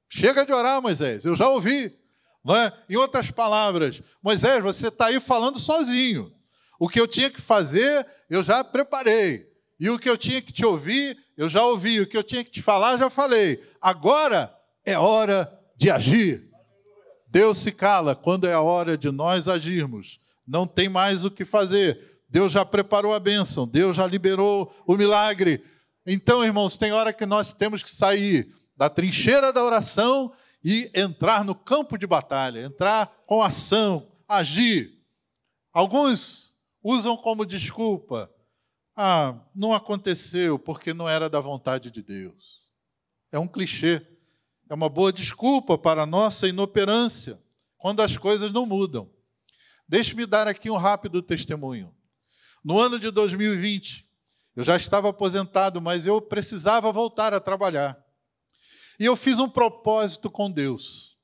Chega 0.10 0.44
de 0.44 0.52
orar, 0.52 0.82
Moisés, 0.82 1.24
eu 1.24 1.36
já 1.36 1.48
ouvi. 1.48 1.96
Não 2.44 2.56
é? 2.56 2.74
Em 2.90 2.96
outras 2.96 3.30
palavras, 3.30 4.02
Moisés, 4.24 4.64
você 4.64 4.88
está 4.88 5.06
aí 5.06 5.20
falando 5.20 5.60
sozinho. 5.60 6.34
O 6.80 6.90
que 6.90 7.00
eu 7.00 7.08
tinha 7.08 7.30
que 7.30 7.40
fazer, 7.40 8.08
eu 8.28 8.42
já 8.42 8.64
preparei. 8.64 9.48
E 9.80 9.88
o 9.88 10.00
que 10.00 10.10
eu 10.10 10.18
tinha 10.18 10.42
que 10.42 10.52
te 10.52 10.66
ouvir, 10.66 11.16
eu 11.38 11.48
já 11.48 11.64
ouvi. 11.64 12.02
O 12.02 12.08
que 12.08 12.18
eu 12.18 12.24
tinha 12.24 12.44
que 12.44 12.50
te 12.50 12.62
falar, 12.62 12.98
já 12.98 13.10
falei. 13.10 13.64
Agora 13.80 14.54
é 14.84 14.98
hora 14.98 15.50
de 15.76 15.92
agir. 15.92 16.50
Deus 17.28 17.60
se 17.60 17.72
cala 17.72 18.16
quando 18.16 18.48
é 18.48 18.54
a 18.54 18.62
hora 18.62 18.98
de 18.98 19.12
nós 19.12 19.48
agirmos. 19.48 20.20
Não 20.46 20.66
tem 20.66 20.90
mais 20.90 21.24
o 21.24 21.32
que 21.32 21.46
fazer. 21.46 22.22
Deus 22.28 22.52
já 22.52 22.66
preparou 22.66 23.14
a 23.14 23.20
bênção, 23.20 23.68
Deus 23.68 23.96
já 23.96 24.06
liberou 24.06 24.74
o 24.86 24.98
milagre. 24.98 25.64
Então, 26.06 26.44
irmãos, 26.44 26.76
tem 26.76 26.92
hora 26.92 27.14
que 27.14 27.26
nós 27.26 27.54
temos 27.54 27.84
que 27.84 27.92
sair 27.92 28.54
da 28.76 28.90
trincheira 28.90 29.54
da 29.54 29.64
oração 29.64 30.32
e 30.64 30.90
entrar 30.94 31.46
no 31.46 31.56
campo 31.56 31.98
de 31.98 32.08
batalha, 32.08 32.62
entrar 32.62 33.08
com 33.26 33.42
ação, 33.42 34.08
agir. 34.28 34.94
Alguns 35.74 36.56
usam 36.84 37.16
como 37.16 37.46
desculpa: 37.46 38.30
ah, 39.00 39.40
não 39.54 39.74
aconteceu 39.74 40.58
porque 40.58 40.92
não 40.92 41.08
era 41.08 41.30
da 41.30 41.40
vontade 41.40 41.92
de 41.92 42.02
Deus. 42.02 42.72
É 43.32 43.38
um 43.38 43.48
clichê, 43.48 44.02
é 44.68 44.74
uma 44.74 44.90
boa 44.90 45.14
desculpa 45.14 45.78
para 45.78 46.02
a 46.02 46.06
nossa 46.08 46.48
inoperância 46.48 47.40
quando 47.78 48.02
as 48.02 48.18
coisas 48.18 48.52
não 48.52 48.66
mudam. 48.66 49.08
Deixe-me 49.88 50.26
dar 50.26 50.48
aqui 50.48 50.72
um 50.72 50.78
rápido 50.78 51.22
testemunho. 51.22 51.94
No 52.64 52.80
ano 52.80 53.00
de 53.00 53.12
2020, 53.12 54.10
eu 54.56 54.64
já 54.64 54.76
estava 54.76 55.10
aposentado, 55.10 55.80
mas 55.80 56.08
eu 56.08 56.20
precisava 56.20 56.92
voltar 56.92 57.36
a 57.36 57.40
trabalhar. 57.40 58.04
E 59.00 59.06
eu 59.06 59.16
fiz 59.16 59.38
um 59.38 59.48
propósito 59.48 60.28
com 60.28 60.50
Deus. 60.50 61.16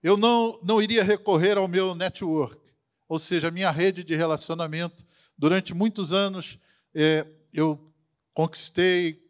Eu 0.00 0.16
não, 0.16 0.60
não 0.62 0.80
iria 0.80 1.02
recorrer 1.02 1.58
ao 1.58 1.66
meu 1.66 1.92
network, 1.92 2.62
ou 3.08 3.18
seja, 3.18 3.50
minha 3.50 3.72
rede 3.72 4.04
de 4.04 4.14
relacionamento. 4.14 5.04
Durante 5.36 5.74
muitos 5.74 6.12
anos, 6.12 6.56
é, 6.94 7.26
eu 7.52 7.92
conquistei 8.34 9.20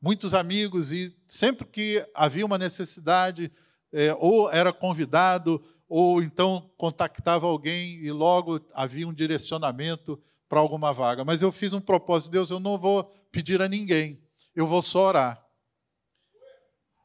muitos 0.00 0.34
amigos 0.34 0.92
e 0.92 1.16
sempre 1.26 1.66
que 1.66 2.06
havia 2.14 2.44
uma 2.44 2.58
necessidade, 2.58 3.50
é, 3.92 4.14
ou 4.18 4.50
era 4.50 4.72
convidado, 4.72 5.64
ou 5.88 6.22
então 6.22 6.70
contactava 6.76 7.46
alguém 7.46 7.94
e 8.02 8.10
logo 8.10 8.60
havia 8.74 9.06
um 9.06 9.12
direcionamento 9.12 10.20
para 10.48 10.60
alguma 10.60 10.92
vaga. 10.92 11.24
Mas 11.24 11.42
eu 11.42 11.50
fiz 11.50 11.72
um 11.72 11.80
propósito, 11.80 12.32
Deus, 12.32 12.50
eu 12.50 12.60
não 12.60 12.78
vou 12.78 13.04
pedir 13.30 13.62
a 13.62 13.68
ninguém, 13.68 14.22
eu 14.54 14.66
vou 14.66 14.82
só 14.82 15.08
orar. 15.08 15.44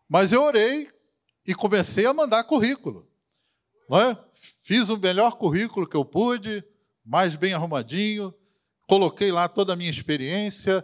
Mas 0.07 0.31
eu 0.31 0.43
orei 0.43 0.87
e 1.45 1.53
comecei 1.53 2.05
a 2.05 2.13
mandar 2.13 2.43
currículo. 2.43 3.07
É? 3.91 4.17
Fiz 4.61 4.89
o 4.89 4.97
melhor 4.97 5.37
currículo 5.37 5.87
que 5.87 5.97
eu 5.97 6.05
pude, 6.05 6.63
mais 7.03 7.35
bem 7.35 7.53
arrumadinho, 7.53 8.33
coloquei 8.89 9.31
lá 9.31 9.47
toda 9.47 9.73
a 9.73 9.75
minha 9.75 9.91
experiência, 9.91 10.83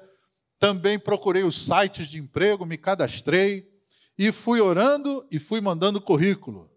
também 0.60 1.00
procurei 1.00 1.42
os 1.42 1.66
sites 1.66 2.08
de 2.08 2.20
emprego, 2.20 2.64
me 2.64 2.78
cadastrei 2.78 3.68
e 4.16 4.32
fui 4.32 4.62
orando 4.62 5.28
e 5.32 5.40
fui 5.40 5.60
mandando 5.60 6.00
currículo. 6.00 6.72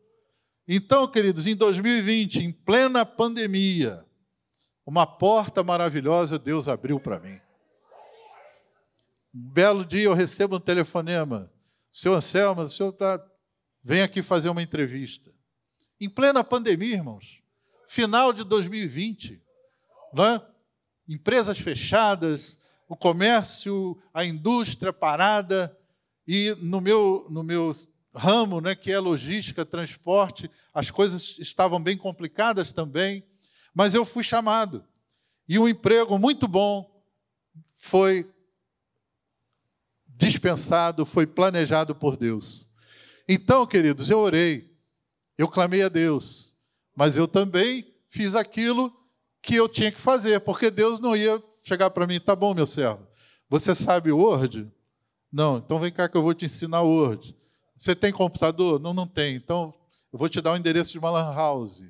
Então, 0.67 1.07
queridos, 1.07 1.47
em 1.47 1.55
2020, 1.55 2.37
em 2.43 2.51
plena 2.51 3.05
pandemia, 3.05 4.03
uma 4.87 5.07
porta 5.07 5.62
maravilhosa 5.62 6.38
Deus 6.38 6.67
abriu 6.67 6.99
para 6.99 7.21
mim. 7.21 7.38
Um 9.35 9.51
belo 9.53 9.85
dia 9.85 10.05
eu 10.05 10.14
recebo 10.14 10.57
um 10.57 10.61
telefonema. 10.61 11.53
Seu 11.93 12.14
Anselmo, 12.14 12.62
o 12.62 12.69
senhor 12.69 12.93
tá, 12.93 13.23
vem 13.85 14.01
aqui 14.01 14.23
fazer 14.23 14.49
uma 14.49 14.62
entrevista. 14.62 15.31
Em 16.01 16.09
plena 16.09 16.43
pandemia, 16.43 16.95
irmãos. 16.95 17.43
Final 17.87 18.33
de 18.33 18.45
2020. 18.45 19.43
Não 20.14 20.25
é? 20.25 20.58
Empresas 21.09 21.59
fechadas, 21.59 22.59
o 22.88 22.97
comércio, 22.97 23.97
a 24.12 24.25
indústria 24.25 24.92
parada. 24.92 25.77
E 26.27 26.57
no 26.61 26.81
meu, 26.81 27.27
no 27.31 27.42
meu 27.42 27.71
ramo, 28.14 28.61
né, 28.61 28.75
que 28.75 28.92
é 28.92 28.99
logística, 28.99 29.64
transporte, 29.64 30.51
as 30.75 30.90
coisas 30.90 31.37
estavam 31.38 31.81
bem 31.81 31.97
complicadas 31.97 32.73
também. 32.73 33.25
Mas 33.75 33.94
eu 33.94 34.05
fui 34.05 34.23
chamado. 34.23 34.85
E 35.49 35.59
um 35.59 35.68
emprego 35.68 36.18
muito 36.18 36.47
bom 36.47 37.03
foi 37.77 38.31
dispensado, 40.07 41.07
foi 41.07 41.27
planejado 41.27 41.94
por 41.94 42.16
Deus. 42.16 42.68
Então, 43.29 43.66
queridos, 43.66 44.11
eu 44.11 44.18
orei, 44.18 44.77
eu 45.37 45.47
clamei 45.47 45.83
a 45.83 45.88
Deus, 45.88 46.57
mas 46.97 47.16
eu 47.16 47.29
também 47.29 47.94
fiz 48.09 48.35
aquilo 48.35 48.92
que 49.49 49.55
eu 49.55 49.67
tinha 49.67 49.91
que 49.91 49.99
fazer, 49.99 50.41
porque 50.41 50.71
Deus 50.71 51.01
não 51.01 51.17
ia 51.17 51.43
chegar 51.63 51.89
para 51.89 52.07
mim, 52.07 52.21
tá 52.21 52.37
bom, 52.37 52.53
meu 52.53 52.67
servo, 52.67 53.01
você 53.49 53.75
sabe 53.75 54.13
Word? 54.13 54.71
Não, 55.33 55.57
então 55.57 55.81
vem 55.81 55.91
cá 55.91 56.07
que 56.07 56.19
eu 56.19 56.23
vou 56.23 56.35
te 56.35 56.45
ensinar 56.45 56.83
Word. 56.83 57.35
Você 57.75 57.97
tem 57.97 58.13
computador? 58.13 58.79
Não, 58.79 58.93
não 58.93 59.07
tem. 59.07 59.35
Então, 59.37 59.73
eu 60.13 60.19
vou 60.19 60.29
te 60.29 60.43
dar 60.43 60.53
o 60.53 60.57
endereço 60.59 60.93
de 60.93 60.99
uma 60.99 61.09
lan 61.09 61.35
house. 61.35 61.83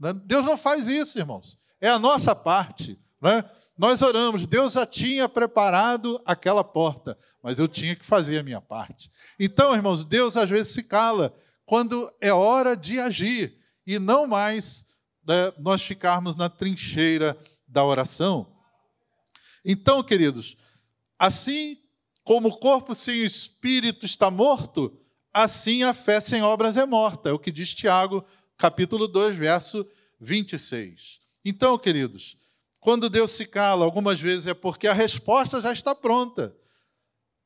Né? 0.00 0.14
Deus 0.24 0.46
não 0.46 0.56
faz 0.56 0.88
isso, 0.88 1.18
irmãos. 1.18 1.58
É 1.82 1.90
a 1.90 1.98
nossa 1.98 2.34
parte. 2.34 2.98
Né? 3.20 3.44
Nós 3.78 4.00
oramos, 4.00 4.46
Deus 4.46 4.72
já 4.72 4.86
tinha 4.86 5.28
preparado 5.28 6.18
aquela 6.24 6.64
porta, 6.64 7.18
mas 7.42 7.58
eu 7.58 7.68
tinha 7.68 7.94
que 7.94 8.06
fazer 8.06 8.38
a 8.38 8.42
minha 8.42 8.60
parte. 8.60 9.10
Então, 9.38 9.74
irmãos, 9.74 10.02
Deus 10.02 10.34
às 10.34 10.48
vezes 10.48 10.72
se 10.72 10.82
cala 10.82 11.34
quando 11.66 12.10
é 12.22 12.32
hora 12.32 12.74
de 12.74 12.98
agir 12.98 13.58
e 13.86 13.98
não 13.98 14.26
mais 14.26 14.86
nós 15.58 15.82
ficarmos 15.82 16.36
na 16.36 16.48
trincheira 16.48 17.38
da 17.66 17.84
oração. 17.84 18.52
Então, 19.64 20.02
queridos, 20.02 20.56
assim 21.18 21.78
como 22.24 22.48
o 22.48 22.58
corpo 22.58 22.94
sem 22.94 23.20
o 23.20 23.24
espírito 23.24 24.06
está 24.06 24.30
morto, 24.30 24.96
assim 25.32 25.82
a 25.82 25.94
fé 25.94 26.20
sem 26.20 26.42
obras 26.42 26.76
é 26.76 26.84
morta. 26.84 27.30
É 27.30 27.32
o 27.32 27.38
que 27.38 27.50
diz 27.50 27.74
Tiago, 27.74 28.24
capítulo 28.56 29.08
2, 29.08 29.36
verso 29.36 29.86
26. 30.20 31.20
Então, 31.44 31.78
queridos, 31.78 32.36
quando 32.80 33.08
Deus 33.08 33.30
se 33.32 33.46
cala, 33.46 33.84
algumas 33.84 34.20
vezes 34.20 34.46
é 34.46 34.54
porque 34.54 34.86
a 34.86 34.92
resposta 34.92 35.60
já 35.60 35.72
está 35.72 35.94
pronta. 35.94 36.54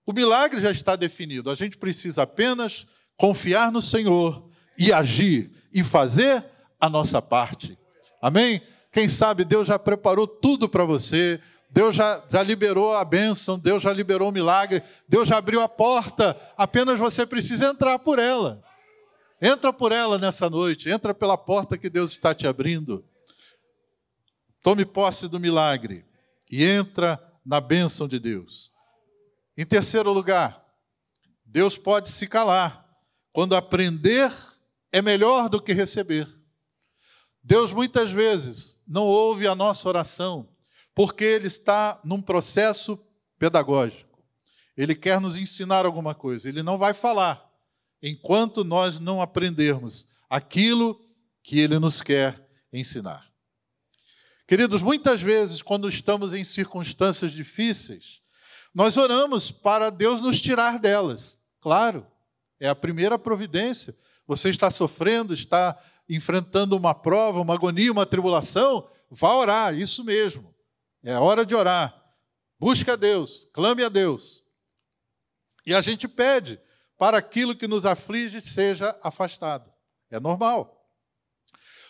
O 0.05 0.13
milagre 0.13 0.61
já 0.61 0.71
está 0.71 0.97
definido. 0.97 1.51
A 1.51 1.55
gente 1.55 1.77
precisa 1.77 2.23
apenas 2.23 2.87
confiar 3.17 3.73
no 3.73 3.83
Senhor 3.83 4.49
e 4.79 4.93
agir 4.93 5.51
e 5.73 5.83
fazer 5.83 6.45
a 6.81 6.89
nossa 6.89 7.21
parte. 7.21 7.79
Amém? 8.21 8.61
Quem 8.93 9.09
sabe 9.09 9.45
Deus 9.45 9.69
já 9.69 9.79
preparou 9.79 10.27
tudo 10.27 10.69
para 10.69 10.85
você, 10.85 11.41
Deus 11.71 11.95
já, 11.95 12.23
já 12.29 12.43
liberou 12.43 12.97
a 12.97 13.05
bênção, 13.05 13.59
Deus 13.59 13.83
já 13.83 13.93
liberou 13.93 14.31
o 14.31 14.33
milagre, 14.33 14.83
Deus 15.09 15.29
já 15.29 15.37
abriu 15.37 15.61
a 15.61 15.69
porta, 15.69 16.35
apenas 16.57 16.99
você 16.99 17.27
precisa 17.27 17.67
entrar 17.67 17.99
por 17.99 18.19
ela. 18.19 18.63
Entra 19.41 19.73
por 19.73 19.93
ela 19.93 20.17
nessa 20.17 20.49
noite, 20.49 20.89
entra 20.89 21.13
pela 21.13 21.37
porta 21.37 21.77
que 21.77 21.91
Deus 21.91 22.13
está 22.13 22.35
te 22.35 22.47
abrindo. 22.47 23.05
Tome 24.63 24.85
posse 24.85 25.29
do 25.29 25.39
milagre 25.39 26.05
e 26.51 26.65
entra 26.65 27.23
na 27.45 27.61
bênção 27.61 28.09
de 28.09 28.19
Deus. 28.19 28.73
Em 29.57 29.65
terceiro 29.65 30.13
lugar, 30.13 30.65
Deus 31.45 31.77
pode 31.79 32.09
se 32.09 32.27
calar 32.27 32.87
quando 33.33 33.55
aprender 33.55 34.33
é 34.91 35.03
melhor 35.03 35.49
do 35.49 35.61
que 35.61 35.73
receber. 35.73 36.36
Deus 37.49 37.73
muitas 37.73 38.11
vezes 38.11 38.83
não 38.85 39.05
ouve 39.05 39.47
a 39.47 39.55
nossa 39.55 39.89
oração 39.89 40.49
porque 40.93 41.23
Ele 41.23 41.47
está 41.47 42.01
num 42.03 42.21
processo 42.21 42.99
pedagógico. 43.39 44.19
Ele 44.77 44.97
quer 44.97 45.21
nos 45.21 45.37
ensinar 45.37 45.87
alguma 45.87 46.13
coisa. 46.13 46.49
Ele 46.49 46.61
não 46.61 46.77
vai 46.77 46.93
falar 46.93 47.49
enquanto 48.03 48.65
nós 48.65 48.99
não 48.99 49.23
aprendermos 49.23 50.09
aquilo 50.29 51.01
que 51.41 51.61
Ele 51.61 51.79
nos 51.79 52.03
quer 52.03 52.49
ensinar. 52.73 53.25
Queridos, 54.49 54.83
muitas 54.83 55.23
vezes, 55.23 55.63
quando 55.63 55.89
estamos 55.89 56.35
em 56.35 56.43
circunstâncias 56.43 57.31
difíceis, 57.31 58.21
nós 58.75 58.97
oramos 58.97 59.53
para 59.53 59.89
Deus 59.89 60.21
nos 60.21 60.41
tirar 60.41 60.81
delas. 60.81 61.39
Claro, 61.61 62.05
é 62.59 62.69
a 62.69 62.75
primeira 62.75 63.17
providência. 63.17 63.97
Você 64.27 64.51
está 64.51 64.69
sofrendo, 64.69 65.33
está 65.33 65.81
enfrentando 66.09 66.77
uma 66.77 66.95
prova, 66.95 67.41
uma 67.41 67.55
agonia, 67.55 67.93
uma 67.93 68.07
tribulação, 68.07 68.89
vá 69.11 69.35
orar, 69.35 69.75
isso 69.75 70.05
mesmo. 70.05 70.55
É 71.03 71.17
hora 71.19 71.45
de 71.45 71.55
orar. 71.55 71.95
Busque 72.59 72.91
a 72.91 72.97
Deus, 72.97 73.49
clame 73.53 73.85
a 73.85 73.89
Deus. 73.89 74.43
E 75.65 75.75
a 75.75 75.81
gente 75.81 76.09
pede 76.09 76.61
para 76.97 77.19
aquilo 77.19 77.55
que 77.55 77.67
nos 77.67 77.85
aflige 77.85 78.41
seja 78.41 78.99
afastado. 79.03 79.71
É 80.11 80.19
normal. 80.19 80.89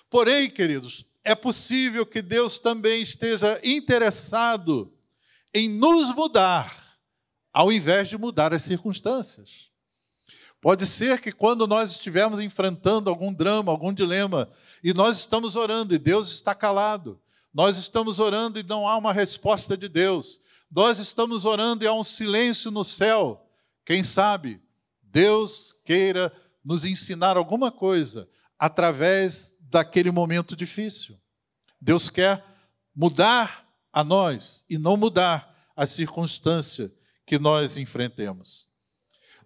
Porém, 0.09 0.51
queridos, 0.51 1.05
é 1.23 1.35
possível 1.35 2.07
que 2.07 2.23
Deus 2.23 2.59
também 2.59 3.03
esteja 3.03 3.61
interessado 3.63 4.93
em 5.53 5.69
nos 5.69 6.15
mudar, 6.15 6.99
ao 7.53 7.73
invés 7.73 8.09
de 8.09 8.17
mudar 8.19 8.53
as 8.53 8.63
circunstâncias. 8.63 9.71
Pode 10.67 10.85
ser 10.85 11.21
que 11.21 11.31
quando 11.31 11.65
nós 11.65 11.93
estivermos 11.93 12.41
enfrentando 12.41 13.09
algum 13.09 13.33
drama, 13.33 13.71
algum 13.71 13.95
dilema, 13.95 14.51
e 14.83 14.93
nós 14.93 15.19
estamos 15.19 15.55
orando 15.55 15.95
e 15.95 15.99
Deus 15.99 16.33
está 16.33 16.57
calado, 16.57 17.21
nós 17.55 17.77
estamos 17.77 18.19
orando 18.19 18.59
e 18.59 18.65
não 18.65 18.89
há 18.89 18.97
uma 18.97 19.13
resposta 19.13 19.77
de 19.77 19.89
Deus, 19.89 20.41
nós 20.69 20.99
estamos 20.99 21.45
orando 21.45 21.85
e 21.85 21.87
há 21.87 21.93
um 21.93 22.03
silêncio 22.03 22.73
no 22.73 22.83
céu, 22.83 23.49
quem 23.85 24.03
sabe 24.03 24.61
Deus 25.05 25.73
queira 25.85 26.33
nos 26.65 26.85
ensinar 26.85 27.37
alguma 27.37 27.71
coisa 27.71 28.29
através 28.59 29.57
daquele 29.71 30.11
momento 30.11 30.57
difícil. 30.57 31.17
Deus 31.81 32.11
quer 32.11 32.45
mudar 32.93 33.69
a 33.93 34.03
nós 34.03 34.65
e 34.69 34.79
não 34.79 34.97
mudar 34.97 35.65
a 35.77 35.87
circunstância 35.87 36.93
que 37.25 37.39
nós 37.39 37.77
enfrentemos. 37.77 38.67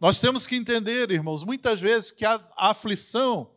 Nós 0.01 0.21
temos 0.21 0.47
que 0.47 0.57
entender, 0.57 1.11
irmãos, 1.11 1.45
muitas 1.45 1.81
vezes 1.81 2.11
que 2.11 2.25
a, 2.25 2.41
aflição 2.57 3.51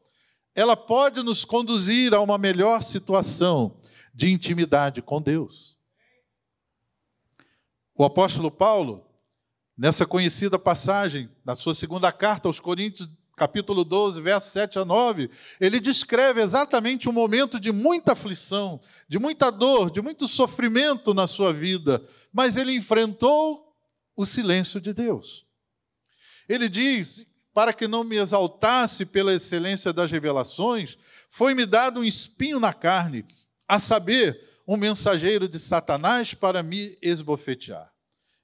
ela 0.54 0.76
pode 0.76 1.24
nos 1.24 1.46
conduzir 1.46 2.14
a 2.14 2.20
uma 2.20 2.38
melhor 2.38 2.84
situação 2.84 3.80
de 4.14 4.30
intimidade 4.30 5.02
com 5.02 5.22
Deus. 5.22 5.78
O 7.96 8.04
apóstolo 8.04 8.52
Paulo, 8.52 9.04
Nessa 9.76 10.06
conhecida 10.06 10.60
passagem, 10.60 11.28
na 11.44 11.56
sua 11.56 11.74
segunda 11.74 12.12
carta 12.12 12.48
aos 12.48 12.60
Coríntios, 12.60 13.10
capítulo 13.36 13.84
12, 13.84 14.22
versos 14.22 14.52
7 14.52 14.78
a 14.78 14.86
9, 14.86 15.32
ele 15.60 15.80
descreve 15.80 16.42
exatamente 16.42 17.10
um 17.10 17.12
momento 17.12 17.60
de 17.60 17.72
muita 17.72 18.12
aflição, 18.12 18.80
de 19.08 19.18
muita 19.18 19.50
dor, 19.50 19.90
de 19.90 20.00
muito 20.00 20.28
sofrimento 20.28 21.12
na 21.12 21.26
sua 21.26 21.52
vida, 21.52 22.08
mas 22.32 22.56
ele 22.56 22.76
enfrentou 22.76 23.76
o 24.16 24.28
silêncio 24.28 24.80
de 24.80 24.94
Deus. 24.94 25.44
Ele 26.48 26.68
diz: 26.70 27.26
para 27.54 27.74
que 27.74 27.88
não 27.88 28.04
me 28.04 28.18
exaltasse 28.18 29.06
pela 29.06 29.34
excelência 29.34 29.94
das 29.94 30.12
revelações, 30.12 30.98
foi-me 31.30 31.66
dado 31.66 32.00
um 32.00 32.04
espinho 32.04 32.60
na 32.60 32.74
carne, 32.74 33.26
a 33.68 33.80
saber, 33.80 34.52
um 34.68 34.78
mensageiro 34.78 35.48
de 35.48 35.60
Satanás 35.60 36.34
para 36.34 36.64
me 36.64 36.98
esbofetear. 37.02 37.92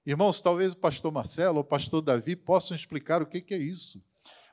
Irmãos, 0.05 0.41
talvez 0.41 0.73
o 0.73 0.77
pastor 0.77 1.11
Marcelo 1.11 1.57
ou 1.57 1.61
o 1.61 1.67
pastor 1.67 2.01
Davi 2.01 2.35
possam 2.35 2.75
explicar 2.75 3.21
o 3.21 3.25
que 3.25 3.53
é 3.53 3.57
isso. 3.57 4.01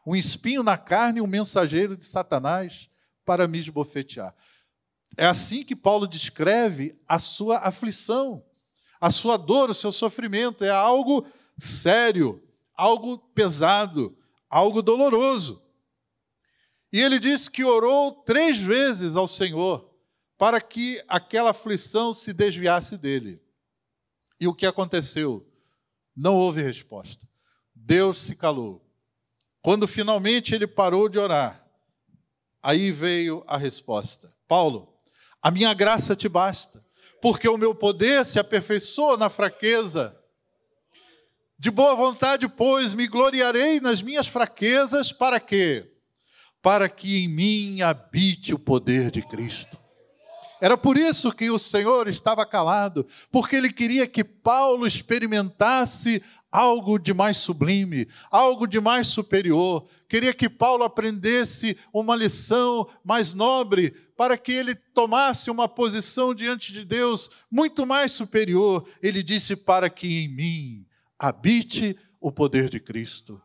Um 0.07 0.15
espinho 0.15 0.63
na 0.63 0.79
carne 0.79 1.21
um 1.21 1.27
mensageiro 1.27 1.97
de 1.97 2.05
Satanás 2.05 2.89
para 3.25 3.49
me 3.49 3.59
esbofetear. 3.59 4.35
É 5.17 5.27
assim 5.27 5.65
que 5.65 5.75
Paulo 5.75 6.07
descreve 6.07 6.97
a 7.09 7.19
sua 7.19 7.59
aflição, 7.59 8.45
a 9.01 9.11
sua 9.11 9.37
dor, 9.37 9.71
o 9.71 9.75
seu 9.75 9.91
sofrimento. 9.91 10.63
É 10.63 10.71
algo 10.71 11.27
sério, 11.57 12.43
algo 12.77 13.19
pesado, 13.19 14.17
algo 14.49 14.83
doloroso. 14.83 15.63
E 16.93 17.01
ele 17.01 17.19
diz 17.19 17.49
que 17.49 17.65
orou 17.65 18.13
três 18.13 18.59
vezes 18.59 19.17
ao 19.17 19.27
Senhor 19.27 19.91
para 20.39 20.61
que 20.61 21.03
aquela 21.09 21.51
aflição 21.51 22.13
se 22.13 22.33
desviasse 22.33 22.97
dele. 22.97 23.41
E 24.39 24.47
o 24.47 24.55
que 24.55 24.67
aconteceu? 24.67 25.47
Não 26.15 26.35
houve 26.35 26.63
resposta. 26.63 27.27
Deus 27.75 28.19
se 28.19 28.35
calou. 28.35 28.85
Quando 29.63 29.89
finalmente 29.89 30.55
ele 30.55 30.67
parou 30.67 31.09
de 31.09 31.19
orar, 31.19 31.67
aí 32.63 32.91
veio 32.91 33.43
a 33.47 33.57
resposta: 33.57 34.35
Paulo, 34.47 34.95
a 35.43 35.51
minha 35.51 35.73
graça 35.75 36.15
te 36.15 36.29
basta, 36.29 36.85
porque 37.21 37.49
o 37.49 37.59
meu 37.59 37.75
poder 37.75 38.25
se 38.25 38.39
aperfeiçoa 38.39 39.17
na 39.17 39.29
fraqueza. 39.29 40.19
De 41.59 41.71
boa 41.71 41.95
vontade, 41.95 42.47
pois, 42.49 42.93
me 42.93 43.07
gloriarei 43.07 43.81
nas 43.81 44.03
minhas 44.03 44.27
fraquezas, 44.27 45.11
para 45.11 45.41
quê? 45.41 45.91
Para 46.61 46.87
que 46.87 47.25
em 47.25 47.29
mim 47.29 47.81
habite 47.81 48.53
o 48.53 48.59
poder 48.59 49.11
de 49.11 49.23
Cristo. 49.23 49.79
Era 50.61 50.77
por 50.77 50.97
isso 50.99 51.33
que 51.33 51.51
o 51.51 51.59
Senhor 51.59 52.09
estava 52.09 52.45
calado, 52.45 53.07
porque 53.31 53.57
ele 53.57 53.73
queria 53.73 54.07
que 54.07 54.25
Paulo 54.25 54.87
experimentasse 54.87 56.23
algo 56.51 56.99
de 56.99 57.13
mais 57.13 57.37
sublime, 57.39 58.09
algo 58.31 58.67
de 58.67 58.81
mais 58.81 59.07
superior. 59.07 59.87
Queria 60.09 60.33
que 60.33 60.49
Paulo 60.49 60.85
aprendesse 60.85 61.77
uma 61.93 62.17
lição 62.17 62.89
mais 63.05 63.35
nobre, 63.35 63.91
para 64.17 64.39
que 64.39 64.53
ele 64.53 64.75
tomasse 64.75 65.51
uma 65.51 65.69
posição 65.69 66.35
diante 66.35 66.73
de 66.73 66.85
Deus 66.85 67.31
muito 67.51 67.87
mais 67.87 68.13
superior. 68.13 68.87
Ele 69.03 69.23
disse: 69.23 69.57
Para 69.57 69.91
que 69.91 70.25
em 70.25 70.29
mim 70.29 70.86
habite 71.19 71.97
o 72.21 72.31
poder 72.31 72.69
de 72.69 72.81
Cristo. 72.81 73.41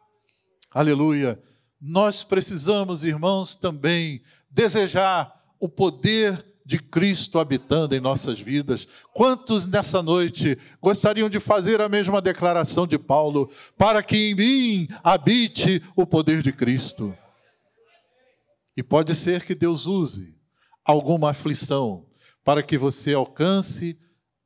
Aleluia. 0.72 1.42
Nós 1.80 2.24
precisamos, 2.24 3.04
irmãos, 3.04 3.56
também 3.56 4.22
desejar 4.50 5.34
o 5.60 5.68
poder 5.68 6.46
de 6.66 6.80
Cristo 6.80 7.40
habitando 7.40 7.96
em 7.96 8.00
nossas 8.00 8.40
vidas. 8.40 8.88
Quantos 9.14 9.68
nessa 9.68 10.02
noite 10.02 10.58
gostariam 10.82 11.30
de 11.30 11.40
fazer 11.40 11.82
a 11.82 11.90
mesma 11.90 12.22
declaração 12.22 12.86
de 12.86 12.98
Paulo, 12.98 13.50
para 13.78 14.02
que 14.04 14.16
em 14.16 14.36
mim 14.36 14.88
habite 15.04 15.84
o 15.96 16.06
poder 16.06 16.42
de 16.42 16.52
Cristo? 16.52 17.16
E 18.78 18.84
pode 18.84 19.16
ser 19.16 19.44
que 19.44 19.54
Deus 19.54 19.86
use 19.86 20.36
alguma 20.86 21.32
aflição 21.32 22.06
para 22.44 22.64
que 22.64 22.78
você 22.78 23.14
alcance 23.14 23.98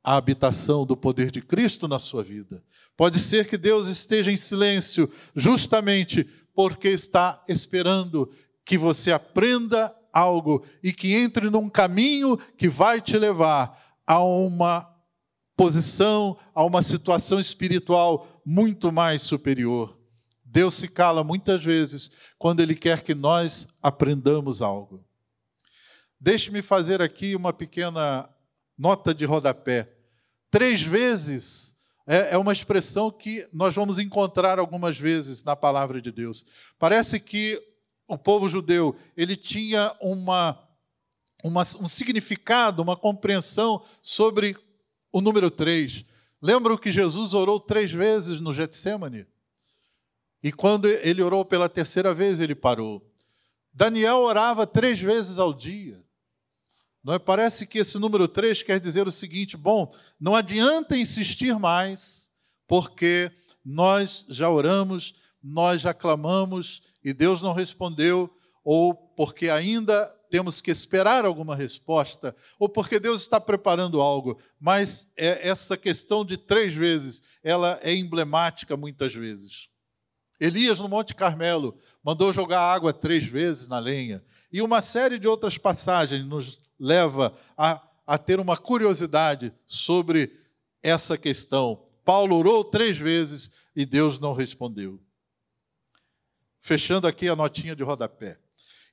a 0.06 0.16
habitação 0.16 0.86
do 0.86 0.96
poder 0.96 1.32
de 1.32 1.42
Cristo 1.42 1.88
na 1.88 1.98
sua 1.98 2.22
vida. 2.22 2.62
Pode 2.96 3.18
ser 3.18 3.48
que 3.48 3.58
Deus 3.58 3.88
esteja 3.88 4.30
em 4.30 4.36
silêncio, 4.36 5.10
justamente 5.34 6.22
porque 6.54 6.86
está 6.86 7.42
esperando 7.48 8.30
que 8.64 8.78
você 8.78 9.10
aprenda 9.10 9.92
algo 10.12 10.64
e 10.80 10.92
que 10.92 11.12
entre 11.12 11.50
num 11.50 11.68
caminho 11.68 12.36
que 12.56 12.68
vai 12.68 13.00
te 13.00 13.18
levar 13.18 13.98
a 14.06 14.22
uma 14.22 14.88
posição, 15.56 16.38
a 16.54 16.64
uma 16.64 16.82
situação 16.82 17.40
espiritual 17.40 18.28
muito 18.46 18.92
mais 18.92 19.22
superior. 19.22 19.98
Deus 20.44 20.74
se 20.74 20.86
cala 20.86 21.24
muitas 21.24 21.64
vezes 21.64 22.12
quando 22.38 22.60
Ele 22.60 22.76
quer 22.76 23.02
que 23.02 23.12
nós 23.12 23.66
aprendamos 23.82 24.62
algo. 24.62 25.04
Deixe-me 26.20 26.62
fazer 26.62 27.02
aqui 27.02 27.34
uma 27.34 27.52
pequena 27.52 28.30
nota 28.78 29.12
de 29.12 29.24
rodapé. 29.24 29.95
Três 30.50 30.82
vezes 30.82 31.76
é, 32.06 32.34
é 32.34 32.38
uma 32.38 32.52
expressão 32.52 33.10
que 33.10 33.46
nós 33.52 33.74
vamos 33.74 33.98
encontrar 33.98 34.58
algumas 34.58 34.98
vezes 34.98 35.42
na 35.42 35.56
palavra 35.56 36.00
de 36.00 36.12
Deus. 36.12 36.46
Parece 36.78 37.18
que 37.18 37.60
o 38.06 38.16
povo 38.16 38.48
judeu, 38.48 38.94
ele 39.16 39.36
tinha 39.36 39.94
uma, 40.00 40.62
uma, 41.42 41.62
um 41.80 41.88
significado, 41.88 42.80
uma 42.82 42.96
compreensão 42.96 43.82
sobre 44.00 44.56
o 45.10 45.20
número 45.20 45.50
três. 45.50 46.04
Lembram 46.40 46.76
que 46.76 46.92
Jesus 46.92 47.34
orou 47.34 47.58
três 47.58 47.90
vezes 47.90 48.38
no 48.38 48.54
Getsemane? 48.54 49.26
E 50.42 50.52
quando 50.52 50.86
ele 50.86 51.22
orou 51.22 51.44
pela 51.44 51.68
terceira 51.68 52.14
vez, 52.14 52.38
ele 52.38 52.54
parou. 52.54 53.04
Daniel 53.72 54.18
orava 54.18 54.66
três 54.66 55.00
vezes 55.00 55.38
ao 55.38 55.52
dia. 55.52 56.05
Não 57.06 57.14
é? 57.14 57.20
Parece 57.20 57.68
que 57.68 57.78
esse 57.78 58.00
número 58.00 58.26
três 58.26 58.64
quer 58.64 58.80
dizer 58.80 59.06
o 59.06 59.12
seguinte: 59.12 59.56
bom, 59.56 59.94
não 60.18 60.34
adianta 60.34 60.96
insistir 60.96 61.56
mais, 61.56 62.32
porque 62.66 63.30
nós 63.64 64.26
já 64.28 64.50
oramos, 64.50 65.14
nós 65.40 65.80
já 65.80 65.94
clamamos, 65.94 66.82
e 67.04 67.12
Deus 67.12 67.40
não 67.40 67.52
respondeu, 67.52 68.28
ou 68.64 68.92
porque 68.92 69.48
ainda 69.48 70.06
temos 70.28 70.60
que 70.60 70.72
esperar 70.72 71.24
alguma 71.24 71.54
resposta, 71.54 72.34
ou 72.58 72.68
porque 72.68 72.98
Deus 72.98 73.20
está 73.20 73.40
preparando 73.40 74.00
algo. 74.00 74.40
Mas 74.58 75.12
é, 75.16 75.48
essa 75.48 75.76
questão 75.76 76.24
de 76.24 76.36
três 76.36 76.74
vezes, 76.74 77.22
ela 77.40 77.78
é 77.84 77.94
emblemática 77.94 78.76
muitas 78.76 79.14
vezes. 79.14 79.68
Elias, 80.40 80.80
no 80.80 80.88
Monte 80.88 81.14
Carmelo, 81.14 81.78
mandou 82.02 82.32
jogar 82.32 82.62
água 82.62 82.92
três 82.92 83.24
vezes 83.24 83.68
na 83.68 83.78
lenha. 83.78 84.24
E 84.52 84.60
uma 84.60 84.82
série 84.82 85.20
de 85.20 85.28
outras 85.28 85.56
passagens 85.56 86.26
nos 86.26 86.65
leva 86.78 87.34
a, 87.56 87.82
a 88.06 88.18
ter 88.18 88.38
uma 88.40 88.56
curiosidade 88.56 89.52
sobre 89.64 90.38
essa 90.82 91.18
questão. 91.18 91.82
Paulo 92.04 92.36
orou 92.36 92.62
três 92.64 92.96
vezes 92.96 93.52
e 93.74 93.84
Deus 93.84 94.18
não 94.18 94.32
respondeu. 94.32 95.00
Fechando 96.60 97.06
aqui 97.06 97.28
a 97.28 97.36
notinha 97.36 97.74
de 97.74 97.82
rodapé. 97.82 98.38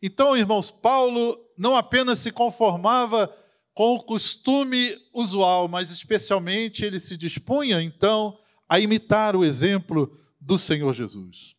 Então, 0.02 0.36
irmãos, 0.36 0.70
Paulo 0.70 1.40
não 1.58 1.76
apenas 1.76 2.20
se 2.20 2.32
conformava 2.32 3.34
com 3.74 3.96
o 3.96 4.04
costume 4.04 4.96
usual, 5.14 5.68
mas 5.68 5.90
especialmente 5.90 6.86
ele 6.86 7.00
se 7.00 7.18
dispunha, 7.18 7.82
então, 7.82 8.38
a 8.68 8.80
imitar 8.80 9.36
o 9.36 9.44
exemplo 9.44 10.20
do 10.40 10.58
Senhor 10.58 10.94
Jesus. 10.94 11.56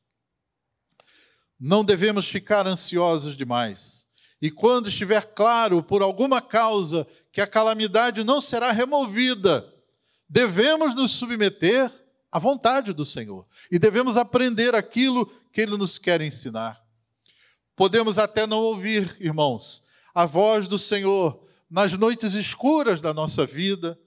Não 1.59 1.85
devemos 1.85 2.29
ficar 2.29 2.67
ansiosos 2.67 3.37
demais. 3.37 4.04
E 4.45 4.51
quando 4.51 4.91
estiver 4.91 5.25
claro, 5.33 5.83
por 5.83 6.03
alguma 6.03 6.43
causa, 6.43 7.07
que 7.33 7.41
a 7.41 7.47
calamidade 7.47 8.23
não 8.23 8.43
será 8.43 8.73
removida, 8.73 9.67
devemos 10.29 10.95
nos 10.95 11.13
submeter 11.13 11.91
à 12.31 12.39
vontade 12.39 12.93
do 12.93 13.07
Senhor. 13.07 13.47
E 13.73 13.79
devemos 13.79 14.19
aprender 14.19 14.75
aquilo 14.75 15.25
que 15.51 15.63
Ele 15.63 15.79
nos 15.79 15.97
quer 15.97 16.21
ensinar. 16.21 16.85
Podemos 17.75 18.19
até 18.19 18.47
não 18.47 18.59
ouvir, 18.59 19.17
irmãos, 19.19 19.83
a 20.15 20.27
voz 20.27 20.69
do 20.69 20.79
Senhor 20.79 21.43
nas 21.71 21.95
noites 21.95 22.35
escuras 22.35 23.01
da 23.01 23.15
nossa 23.15 23.47
vida, 23.47 23.99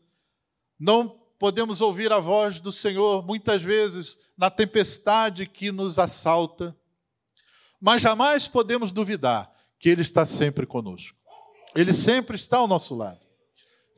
não 0.80 1.19
podemos 1.39 1.82
ouvir 1.82 2.13
a 2.13 2.19
voz 2.19 2.62
do 2.62 2.71
Senhor 2.71 3.26
muitas 3.26 3.63
vezes 3.63 4.19
na 4.38 4.52
tempestade 4.52 5.47
que 5.47 5.71
nos 5.71 5.97
assalta, 5.97 6.78
mas 7.82 8.04
jamais 8.04 8.47
podemos 8.47 8.91
duvidar 8.91 9.57
que 9.80 9.90
Ele 9.90 10.02
está 10.02 10.26
sempre 10.26 10.66
conosco. 10.66 11.18
Ele 11.76 11.94
sempre 11.94 12.36
está 12.36 12.58
ao 12.58 12.68
nosso 12.68 12.96
lado. 12.96 13.20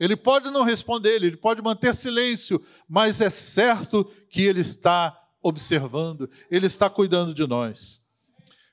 Ele 0.00 0.16
pode 0.16 0.50
não 0.50 0.64
responder, 0.64 1.16
ele 1.16 1.36
pode 1.36 1.60
manter 1.60 1.94
silêncio, 1.94 2.62
mas 2.88 3.20
é 3.20 3.28
certo 3.28 4.02
que 4.30 4.42
ele 4.42 4.62
está 4.62 5.14
observando, 5.42 6.28
ele 6.50 6.66
está 6.66 6.88
cuidando 6.88 7.34
de 7.34 7.46
nós. 7.46 8.02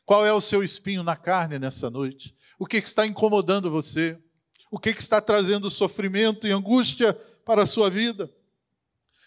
Qual 0.06 0.26
é 0.26 0.32
o 0.32 0.40
seu 0.40 0.64
espinho 0.64 1.04
na 1.04 1.18
carne 1.18 1.60
nessa 1.60 1.90
noite? 1.90 2.34
O 2.58 2.66
que 2.66 2.78
está 2.78 3.06
incomodando 3.06 3.70
você? 3.70 4.18
O 4.72 4.80
que 4.80 4.90
está 4.90 5.20
trazendo 5.20 5.70
sofrimento 5.70 6.48
e 6.48 6.52
angústia 6.52 7.14
para 7.46 7.64
a 7.64 7.68
sua 7.68 7.90
vida? 7.90 8.32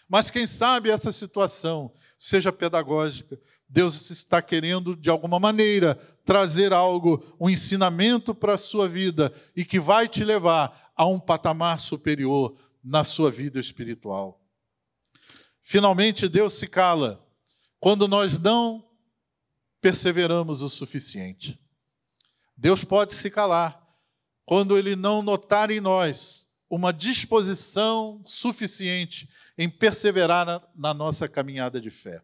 Mas 0.09 0.31
quem 0.31 0.47
sabe 0.47 0.89
essa 0.89 1.11
situação 1.11 1.93
seja 2.17 2.51
pedagógica. 2.51 3.39
Deus 3.73 4.11
está 4.11 4.41
querendo, 4.41 4.97
de 4.97 5.09
alguma 5.09 5.39
maneira, 5.39 5.95
trazer 6.25 6.73
algo, 6.73 7.23
um 7.39 7.49
ensinamento 7.49 8.35
para 8.35 8.55
a 8.55 8.57
sua 8.57 8.85
vida 8.85 9.31
e 9.55 9.63
que 9.63 9.79
vai 9.79 10.09
te 10.09 10.25
levar 10.25 10.91
a 10.93 11.05
um 11.05 11.17
patamar 11.17 11.79
superior 11.79 12.53
na 12.83 13.05
sua 13.05 13.31
vida 13.31 13.61
espiritual. 13.61 14.41
Finalmente, 15.61 16.27
Deus 16.27 16.51
se 16.53 16.67
cala 16.67 17.25
quando 17.79 18.09
nós 18.09 18.37
não 18.37 18.85
perseveramos 19.79 20.61
o 20.61 20.69
suficiente. 20.69 21.57
Deus 22.57 22.83
pode 22.83 23.13
se 23.13 23.31
calar 23.31 23.81
quando 24.43 24.77
Ele 24.77 24.97
não 24.97 25.21
notar 25.21 25.71
em 25.71 25.79
nós 25.79 26.49
uma 26.69 26.91
disposição 26.91 28.21
suficiente 28.25 29.29
em 29.57 29.69
perseverar 29.69 30.69
na, 30.75 30.93
nossa 30.93 31.29
caminhada 31.29 31.79
de 31.79 31.89
fé. 31.89 32.21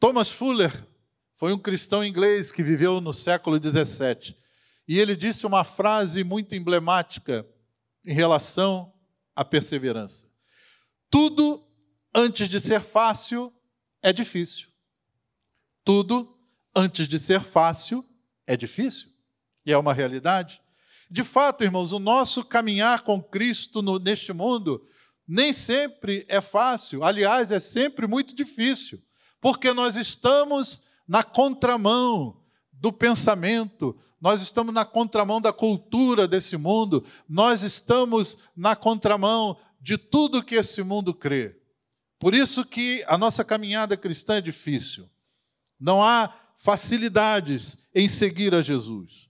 Thomas 0.00 0.30
Fuller 0.30 0.86
foi 1.34 1.52
um 1.52 1.58
cristão 1.58 2.04
inglês 2.04 2.52
que 2.52 2.62
viveu 2.62 3.00
no 3.00 3.12
século 3.12 3.60
XVII 3.60 4.36
e 4.86 4.98
ele 4.98 5.16
disse 5.16 5.44
uma 5.44 5.64
frase 5.64 6.22
muito 6.22 6.54
emblemática 6.54 7.46
em 8.06 8.12
relação 8.12 8.92
à 9.34 9.44
perseverança: 9.44 10.30
Tudo 11.10 11.66
antes 12.14 12.48
de 12.48 12.60
ser 12.60 12.80
fácil 12.80 13.52
é 14.00 14.12
difícil. 14.12 14.68
Tudo 15.84 16.38
antes 16.74 17.08
de 17.08 17.18
ser 17.18 17.40
fácil 17.40 18.04
é 18.46 18.56
difícil. 18.56 19.08
E 19.66 19.72
é 19.72 19.78
uma 19.78 19.92
realidade. 19.92 20.62
De 21.10 21.24
fato, 21.24 21.64
irmãos, 21.64 21.92
o 21.92 21.98
nosso 21.98 22.44
caminhar 22.44 23.02
com 23.02 23.22
Cristo 23.22 23.82
no, 23.82 23.98
neste 23.98 24.32
mundo 24.32 24.86
nem 25.26 25.52
sempre 25.52 26.24
é 26.28 26.40
fácil, 26.40 27.04
aliás, 27.04 27.52
é 27.52 27.60
sempre 27.60 28.06
muito 28.06 28.34
difícil, 28.34 29.02
porque 29.40 29.72
nós 29.72 29.96
estamos 29.96 30.82
na 31.06 31.22
contramão 31.22 32.42
do 32.72 32.92
pensamento, 32.92 33.96
nós 34.20 34.42
estamos 34.42 34.74
na 34.74 34.84
contramão 34.84 35.40
da 35.40 35.52
cultura 35.52 36.26
desse 36.26 36.56
mundo, 36.56 37.04
nós 37.28 37.62
estamos 37.62 38.38
na 38.56 38.74
contramão 38.74 39.56
de 39.80 39.96
tudo 39.96 40.42
que 40.42 40.56
esse 40.56 40.82
mundo 40.82 41.14
crê. 41.14 41.56
Por 42.18 42.34
isso 42.34 42.64
que 42.64 43.04
a 43.06 43.16
nossa 43.16 43.44
caminhada 43.44 43.96
cristã 43.96 44.36
é 44.36 44.40
difícil. 44.40 45.08
Não 45.78 46.02
há 46.02 46.34
facilidades 46.56 47.78
em 47.94 48.08
seguir 48.08 48.54
a 48.54 48.60
Jesus. 48.60 49.28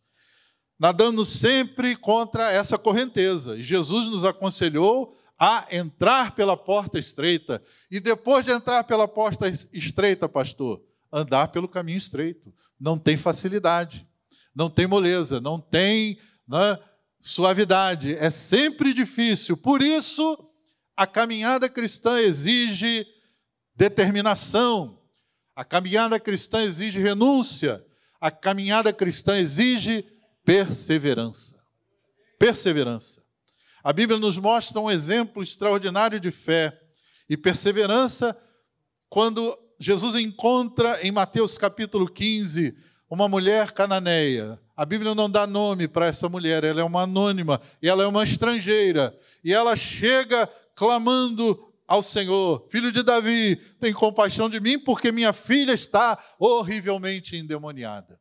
Nadando 0.79 1.25
sempre 1.25 1.97
contra 1.97 2.51
essa 2.51 2.79
correnteza. 2.79 3.59
E 3.59 3.63
Jesus 3.63 4.07
nos 4.07 4.25
aconselhou 4.25 5.18
a 5.39 5.67
entrar 5.71 6.35
pela 6.35 6.57
porta 6.57 6.99
estreita. 6.99 7.63
E 7.91 8.01
depois 8.01 8.45
de 8.45 8.51
entrar 8.51 8.85
pela 8.85 9.07
porta 9.07 9.49
estreita, 9.73 10.29
pastor, 10.29 10.83
andar 11.13 11.49
pelo 11.49 11.69
caminho 11.69 11.99
estreito. 11.99 12.53
Não 12.79 12.99
tem 12.99 13.17
facilidade 13.17 14.09
não 14.59 14.69
tem 14.69 14.89
moleza, 14.89 15.41
não 15.41 15.61
tem 15.61 16.19
né, 16.49 16.77
suavidade, 17.21 18.17
é 18.17 18.29
sempre 18.29 18.93
difícil. 18.93 19.57
Por 19.57 19.81
isso, 19.81 20.37
a 20.97 21.07
caminhada 21.07 21.69
cristã 21.69 22.19
exige 22.19 23.07
determinação, 23.77 25.01
a 25.55 25.65
caminhada 25.65 26.19
cristã 26.19 26.61
exige 26.61 26.99
renúncia, 26.99 27.85
a 28.21 28.33
caminhada 28.33 28.93
cristã 28.93 29.39
exige 29.39 30.05
perseverança. 30.45 31.57
Perseverança. 32.37 33.23
A 33.83 33.93
Bíblia 33.93 34.19
nos 34.19 34.39
mostra 34.39 34.81
um 34.81 34.91
exemplo 34.91 35.43
extraordinário 35.43 36.19
de 36.19 36.31
fé 36.31 36.79
e 37.29 37.37
perseverança 37.37 38.37
quando 39.09 39.57
Jesus 39.79 40.15
encontra 40.17 41.01
em 41.03 41.13
Mateus 41.13 41.57
capítulo 41.57 42.11
15 42.11 42.77
uma 43.09 43.29
mulher 43.29 43.73
cananeia. 43.73 44.59
A 44.77 44.85
Bíblia 44.85 45.15
não 45.15 45.31
dá 45.31 45.47
nome 45.47 45.89
para 45.89 46.07
essa 46.07 46.29
mulher, 46.29 46.65
ela 46.65 46.81
é 46.81 46.85
uma 46.85 47.03
anônima 47.03 47.61
e 47.83 47.89
ela 47.89 48.03
é 48.03 48.07
uma 48.07 48.23
estrangeira. 48.23 49.17
E 49.43 49.53
ela 49.53 49.75
chega 49.77 50.49
clamando 50.75 51.59
ao 51.87 52.03
Senhor: 52.03 52.67
Filho 52.69 52.93
de 52.93 53.03
Davi, 53.03 53.57
tem 53.81 53.93
compaixão 53.93 54.49
de 54.51 54.61
mim, 54.61 54.79
porque 54.79 55.11
minha 55.11 55.33
filha 55.33 55.73
está 55.73 56.19
horrivelmente 56.39 57.37
endemoniada. 57.37 58.21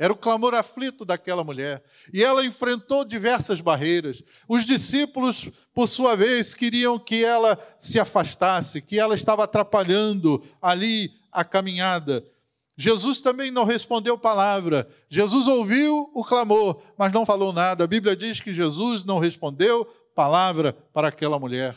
Era 0.00 0.14
o 0.14 0.16
clamor 0.16 0.54
aflito 0.54 1.04
daquela 1.04 1.44
mulher. 1.44 1.84
E 2.10 2.24
ela 2.24 2.42
enfrentou 2.42 3.04
diversas 3.04 3.60
barreiras. 3.60 4.22
Os 4.48 4.64
discípulos, 4.64 5.50
por 5.74 5.86
sua 5.86 6.16
vez, 6.16 6.54
queriam 6.54 6.98
que 6.98 7.22
ela 7.22 7.58
se 7.78 8.00
afastasse, 8.00 8.80
que 8.80 8.98
ela 8.98 9.14
estava 9.14 9.44
atrapalhando 9.44 10.42
ali 10.62 11.10
a 11.30 11.44
caminhada. 11.44 12.24
Jesus 12.78 13.20
também 13.20 13.50
não 13.50 13.64
respondeu 13.64 14.16
palavra. 14.16 14.88
Jesus 15.06 15.46
ouviu 15.46 16.10
o 16.14 16.24
clamor, 16.24 16.80
mas 16.96 17.12
não 17.12 17.26
falou 17.26 17.52
nada. 17.52 17.84
A 17.84 17.86
Bíblia 17.86 18.16
diz 18.16 18.40
que 18.40 18.54
Jesus 18.54 19.04
não 19.04 19.18
respondeu 19.18 19.84
palavra 20.14 20.72
para 20.94 21.08
aquela 21.08 21.38
mulher. 21.38 21.76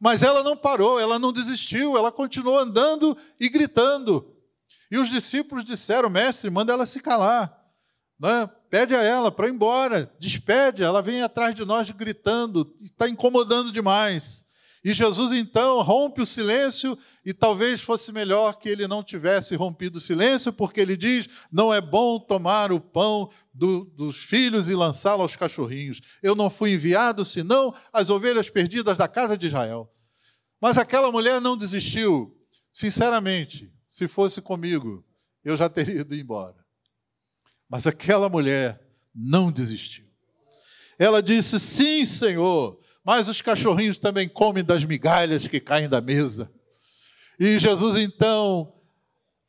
Mas 0.00 0.22
ela 0.22 0.42
não 0.42 0.56
parou, 0.56 0.98
ela 0.98 1.18
não 1.18 1.34
desistiu, 1.34 1.98
ela 1.98 2.10
continuou 2.10 2.58
andando 2.58 3.14
e 3.38 3.50
gritando. 3.50 4.33
E 4.90 4.98
os 4.98 5.08
discípulos 5.08 5.64
disseram: 5.64 6.10
Mestre, 6.10 6.50
manda 6.50 6.72
ela 6.72 6.86
se 6.86 7.00
calar. 7.00 7.56
Né? 8.18 8.48
Pede 8.70 8.94
a 8.94 9.02
ela 9.02 9.30
para 9.30 9.48
ir 9.48 9.52
embora, 9.52 10.12
despede, 10.18 10.82
ela 10.82 11.02
vem 11.02 11.22
atrás 11.22 11.54
de 11.54 11.64
nós 11.64 11.90
gritando, 11.90 12.74
está 12.80 13.08
incomodando 13.08 13.70
demais. 13.70 14.44
E 14.84 14.92
Jesus 14.92 15.32
então 15.32 15.80
rompe 15.80 16.20
o 16.20 16.26
silêncio, 16.26 16.98
e 17.24 17.32
talvez 17.32 17.80
fosse 17.80 18.12
melhor 18.12 18.58
que 18.58 18.68
ele 18.68 18.86
não 18.86 19.02
tivesse 19.02 19.56
rompido 19.56 19.96
o 19.96 20.00
silêncio, 20.00 20.52
porque 20.52 20.78
ele 20.78 20.94
diz: 20.94 21.26
não 21.50 21.72
é 21.72 21.80
bom 21.80 22.20
tomar 22.20 22.70
o 22.70 22.78
pão 22.78 23.30
do, 23.52 23.86
dos 23.96 24.18
filhos 24.18 24.68
e 24.68 24.74
lançá-lo 24.74 25.22
aos 25.22 25.34
cachorrinhos. 25.36 26.02
Eu 26.22 26.34
não 26.34 26.50
fui 26.50 26.74
enviado 26.74 27.24
senão 27.24 27.74
as 27.90 28.10
ovelhas 28.10 28.50
perdidas 28.50 28.98
da 28.98 29.08
casa 29.08 29.38
de 29.38 29.46
Israel. 29.46 29.90
Mas 30.60 30.76
aquela 30.76 31.10
mulher 31.10 31.40
não 31.40 31.56
desistiu. 31.56 32.36
Sinceramente, 32.70 33.72
se 33.94 34.08
fosse 34.08 34.40
comigo, 34.40 35.04
eu 35.44 35.56
já 35.56 35.68
teria 35.68 36.00
ido 36.00 36.14
embora. 36.14 36.64
Mas 37.68 37.86
aquela 37.86 38.28
mulher 38.28 38.80
não 39.14 39.52
desistiu. 39.52 40.04
Ela 40.98 41.22
disse: 41.22 41.58
Sim, 41.60 42.04
Senhor 42.04 42.80
mas 43.04 43.28
os 43.28 43.42
cachorrinhos 43.42 43.98
também 43.98 44.26
comem 44.26 44.64
das 44.64 44.84
migalhas 44.84 45.46
que 45.46 45.60
caem 45.60 45.88
da 45.88 46.00
mesa. 46.00 46.50
E 47.38 47.58
Jesus 47.58 47.96
então 47.96 48.72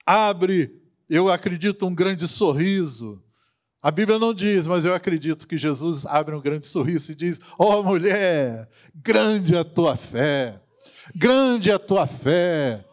abre, 0.06 0.70
eu 1.10 1.30
acredito, 1.30 1.88
um 1.88 1.96
grande 1.96 2.28
sorriso. 2.28 3.24
A 3.82 3.90
Bíblia 3.90 4.20
não 4.20 4.34
diz, 4.34 4.68
mas 4.68 4.84
eu 4.84 4.94
acredito 4.94 5.48
que 5.48 5.58
Jesus 5.58 6.06
abre 6.06 6.36
um 6.36 6.42
grande 6.42 6.66
sorriso 6.66 7.12
e 7.12 7.16
diz: 7.16 7.40
Ó 7.58 7.80
oh, 7.80 7.84
mulher, 7.84 8.68
grande 8.94 9.56
a 9.56 9.64
tua 9.64 9.96
fé. 9.96 10.60
Grande 11.16 11.70
é 11.70 11.76
a 11.76 11.80
tua 11.80 12.06
fé. 12.08 12.84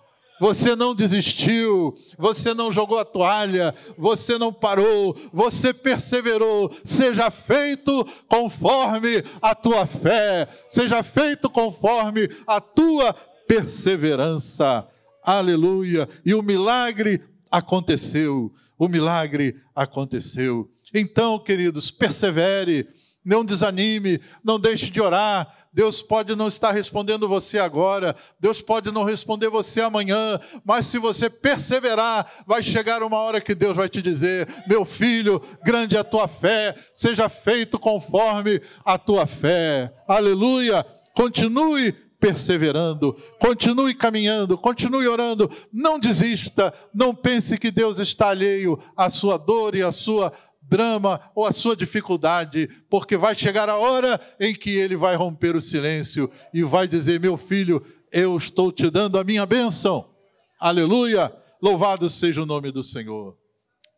Você 0.43 0.75
não 0.75 0.93
desistiu, 0.93 1.95
você 2.19 2.53
não 2.53 2.73
jogou 2.73 2.99
a 2.99 3.05
toalha, 3.05 3.73
você 3.97 4.37
não 4.37 4.53
parou, 4.53 5.17
você 5.33 5.73
perseverou. 5.73 6.69
Seja 6.85 7.31
feito 7.31 8.05
conforme 8.27 9.23
a 9.41 9.55
tua 9.55 9.87
fé, 9.87 10.49
seja 10.67 11.01
feito 11.05 11.49
conforme 11.49 12.29
a 12.45 12.61
tua 12.61 13.13
perseverança. 13.47 14.85
Aleluia! 15.23 16.09
E 16.27 16.35
o 16.35 16.43
milagre 16.43 17.23
aconteceu, 17.49 18.53
o 18.77 18.89
milagre 18.89 19.61
aconteceu. 19.73 20.69
Então, 20.93 21.39
queridos, 21.39 21.93
persevere, 21.93 22.89
não 23.25 23.45
desanime, 23.45 24.21
não 24.45 24.59
deixe 24.59 24.91
de 24.91 25.01
orar, 25.01 25.53
Deus 25.73 26.03
pode 26.03 26.37
não 26.37 26.49
estar 26.49 26.71
respondendo 26.71 27.29
você 27.29 27.59
agora, 27.59 28.15
Deus 28.39 28.61
pode 28.61 28.91
não 28.91 29.05
responder 29.05 29.49
você 29.49 29.81
amanhã, 29.81 30.39
mas 30.65 30.87
se 30.87 30.99
você 30.99 31.31
perseverar, 31.31 32.31
vai 32.47 32.63
chegar 32.63 33.03
uma 33.03 33.17
hora 33.17 33.41
que 33.41 33.55
Deus 33.55 33.77
vai 33.77 33.89
te 33.89 34.03
dizer: 34.03 34.47
meu 34.67 34.85
filho, 34.85 35.41
grande 35.65 35.97
é 35.97 36.01
a 36.01 36.05
tua 36.05 36.29
fé, 36.29 36.75
seja 36.93 37.29
feito 37.29 37.79
conforme 37.79 38.61
a 38.85 38.99
tua 38.99 39.27
fé. 39.27 39.93
Aleluia! 40.07 40.85
Continue 41.15 41.93
perseverando, 42.23 43.17
continue 43.41 43.93
caminhando, 43.95 44.57
continue 44.57 45.09
orando, 45.09 45.51
não 45.73 45.99
desista, 45.99 46.73
não 46.95 47.13
pense 47.13 47.59
que 47.59 47.69
Deus 47.69 47.99
está 47.99 48.29
alheio 48.29 48.79
à 48.97 49.11
sua 49.11 49.37
dor 49.37 49.75
e 49.75 49.83
à 49.83 49.91
sua 49.91 50.33
drama 50.73 51.21
ou 51.35 51.45
a 51.45 51.53
sua 51.53 51.77
dificuldade, 51.77 52.67
porque 52.89 53.15
vai 53.15 53.35
chegar 53.35 53.69
a 53.69 53.77
hora 53.77 54.19
em 54.41 54.55
que 54.55 54.71
ele 54.71 54.97
vai 54.97 55.15
romper 55.15 55.55
o 55.55 55.61
silêncio 55.61 56.31
e 56.55 56.63
vai 56.63 56.89
dizer: 56.89 57.21
Meu 57.21 57.37
filho, 57.37 57.85
eu 58.11 58.35
estou 58.39 58.73
te 58.73 58.89
dando 58.89 59.19
a 59.19 59.25
minha 59.25 59.45
bênção. 59.45 60.11
Aleluia! 60.59 61.31
Louvado 61.61 62.09
seja 62.09 62.43
o 62.43 62.47
nome 62.47 62.73
do 62.73 62.83
Senhor. 62.83 63.37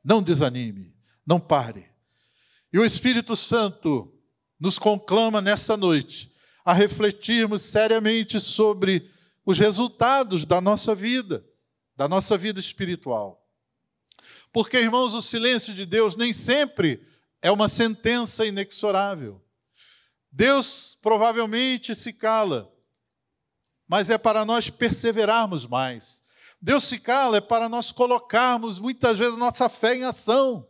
Não 0.05 0.21
desanime, 0.21 0.93
não 1.25 1.39
pare. 1.39 1.87
E 2.73 2.79
o 2.79 2.85
Espírito 2.85 3.37
Santo 3.37 4.13
nos 4.59 4.77
conclama 4.77 5.41
nesta 5.41 5.77
noite 5.77 6.33
a 6.65 6.73
refletirmos 6.73 7.63
seriamente 7.63 8.41
sobre 8.41 9.09
os 9.47 9.59
resultados 9.59 10.45
da 10.45 10.61
nossa 10.61 10.93
vida, 10.93 11.45
da 11.97 12.09
nossa 12.09 12.37
vida 12.37 12.59
espiritual. 12.59 13.44
Porque, 14.55 14.79
irmãos, 14.79 15.15
o 15.15 15.21
silêncio 15.21 15.75
de 15.75 15.85
Deus 15.85 16.15
nem 16.15 16.33
sempre 16.33 17.05
é 17.43 17.51
uma 17.51 17.67
sentença 17.67 18.47
inexorável. 18.47 19.45
Deus 20.31 20.97
provavelmente 21.03 21.93
se 21.93 22.13
cala, 22.13 22.73
mas 23.89 24.11
é 24.11 24.17
para 24.17 24.45
nós 24.45 24.71
perseverarmos 24.71 25.67
mais. 25.67 26.23
Deus 26.63 26.85
se 26.85 27.01
cala 27.01 27.39
é 27.39 27.41
para 27.41 27.69
nós 27.69 27.91
colocarmos 27.91 28.79
muitas 28.79 29.19
vezes 29.19 29.37
nossa 29.37 29.69
fé 29.69 29.97
em 29.97 30.05
ação. 30.05 30.65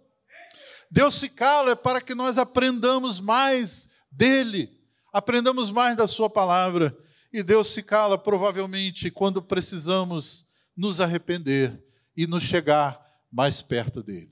Deus 0.90 1.16
se 1.16 1.28
cala 1.28 1.72
é 1.72 1.74
para 1.74 2.00
que 2.00 2.14
nós 2.14 2.38
aprendamos 2.38 3.20
mais 3.20 3.90
dele, 4.10 4.80
aprendamos 5.12 5.70
mais 5.70 5.94
da 5.94 6.06
sua 6.06 6.30
palavra. 6.30 6.96
E 7.30 7.42
Deus 7.42 7.66
se 7.66 7.82
cala 7.82 8.16
provavelmente 8.16 9.10
quando 9.10 9.42
precisamos 9.42 10.46
nos 10.74 11.02
arrepender 11.02 11.84
e 12.16 12.26
nos 12.26 12.42
chegar 12.42 13.03
mais 13.34 13.60
perto 13.60 14.00
dele. 14.00 14.30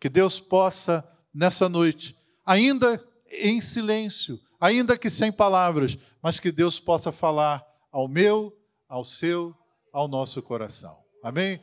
Que 0.00 0.08
Deus 0.08 0.40
possa, 0.40 1.08
nessa 1.32 1.68
noite, 1.68 2.18
ainda 2.44 3.00
em 3.30 3.60
silêncio, 3.60 4.40
ainda 4.60 4.98
que 4.98 5.08
sem 5.08 5.30
palavras, 5.30 5.96
mas 6.20 6.40
que 6.40 6.50
Deus 6.50 6.80
possa 6.80 7.12
falar 7.12 7.64
ao 7.92 8.08
meu, 8.08 8.52
ao 8.88 9.04
seu, 9.04 9.56
ao 9.92 10.08
nosso 10.08 10.42
coração. 10.42 10.98
Amém? 11.22 11.62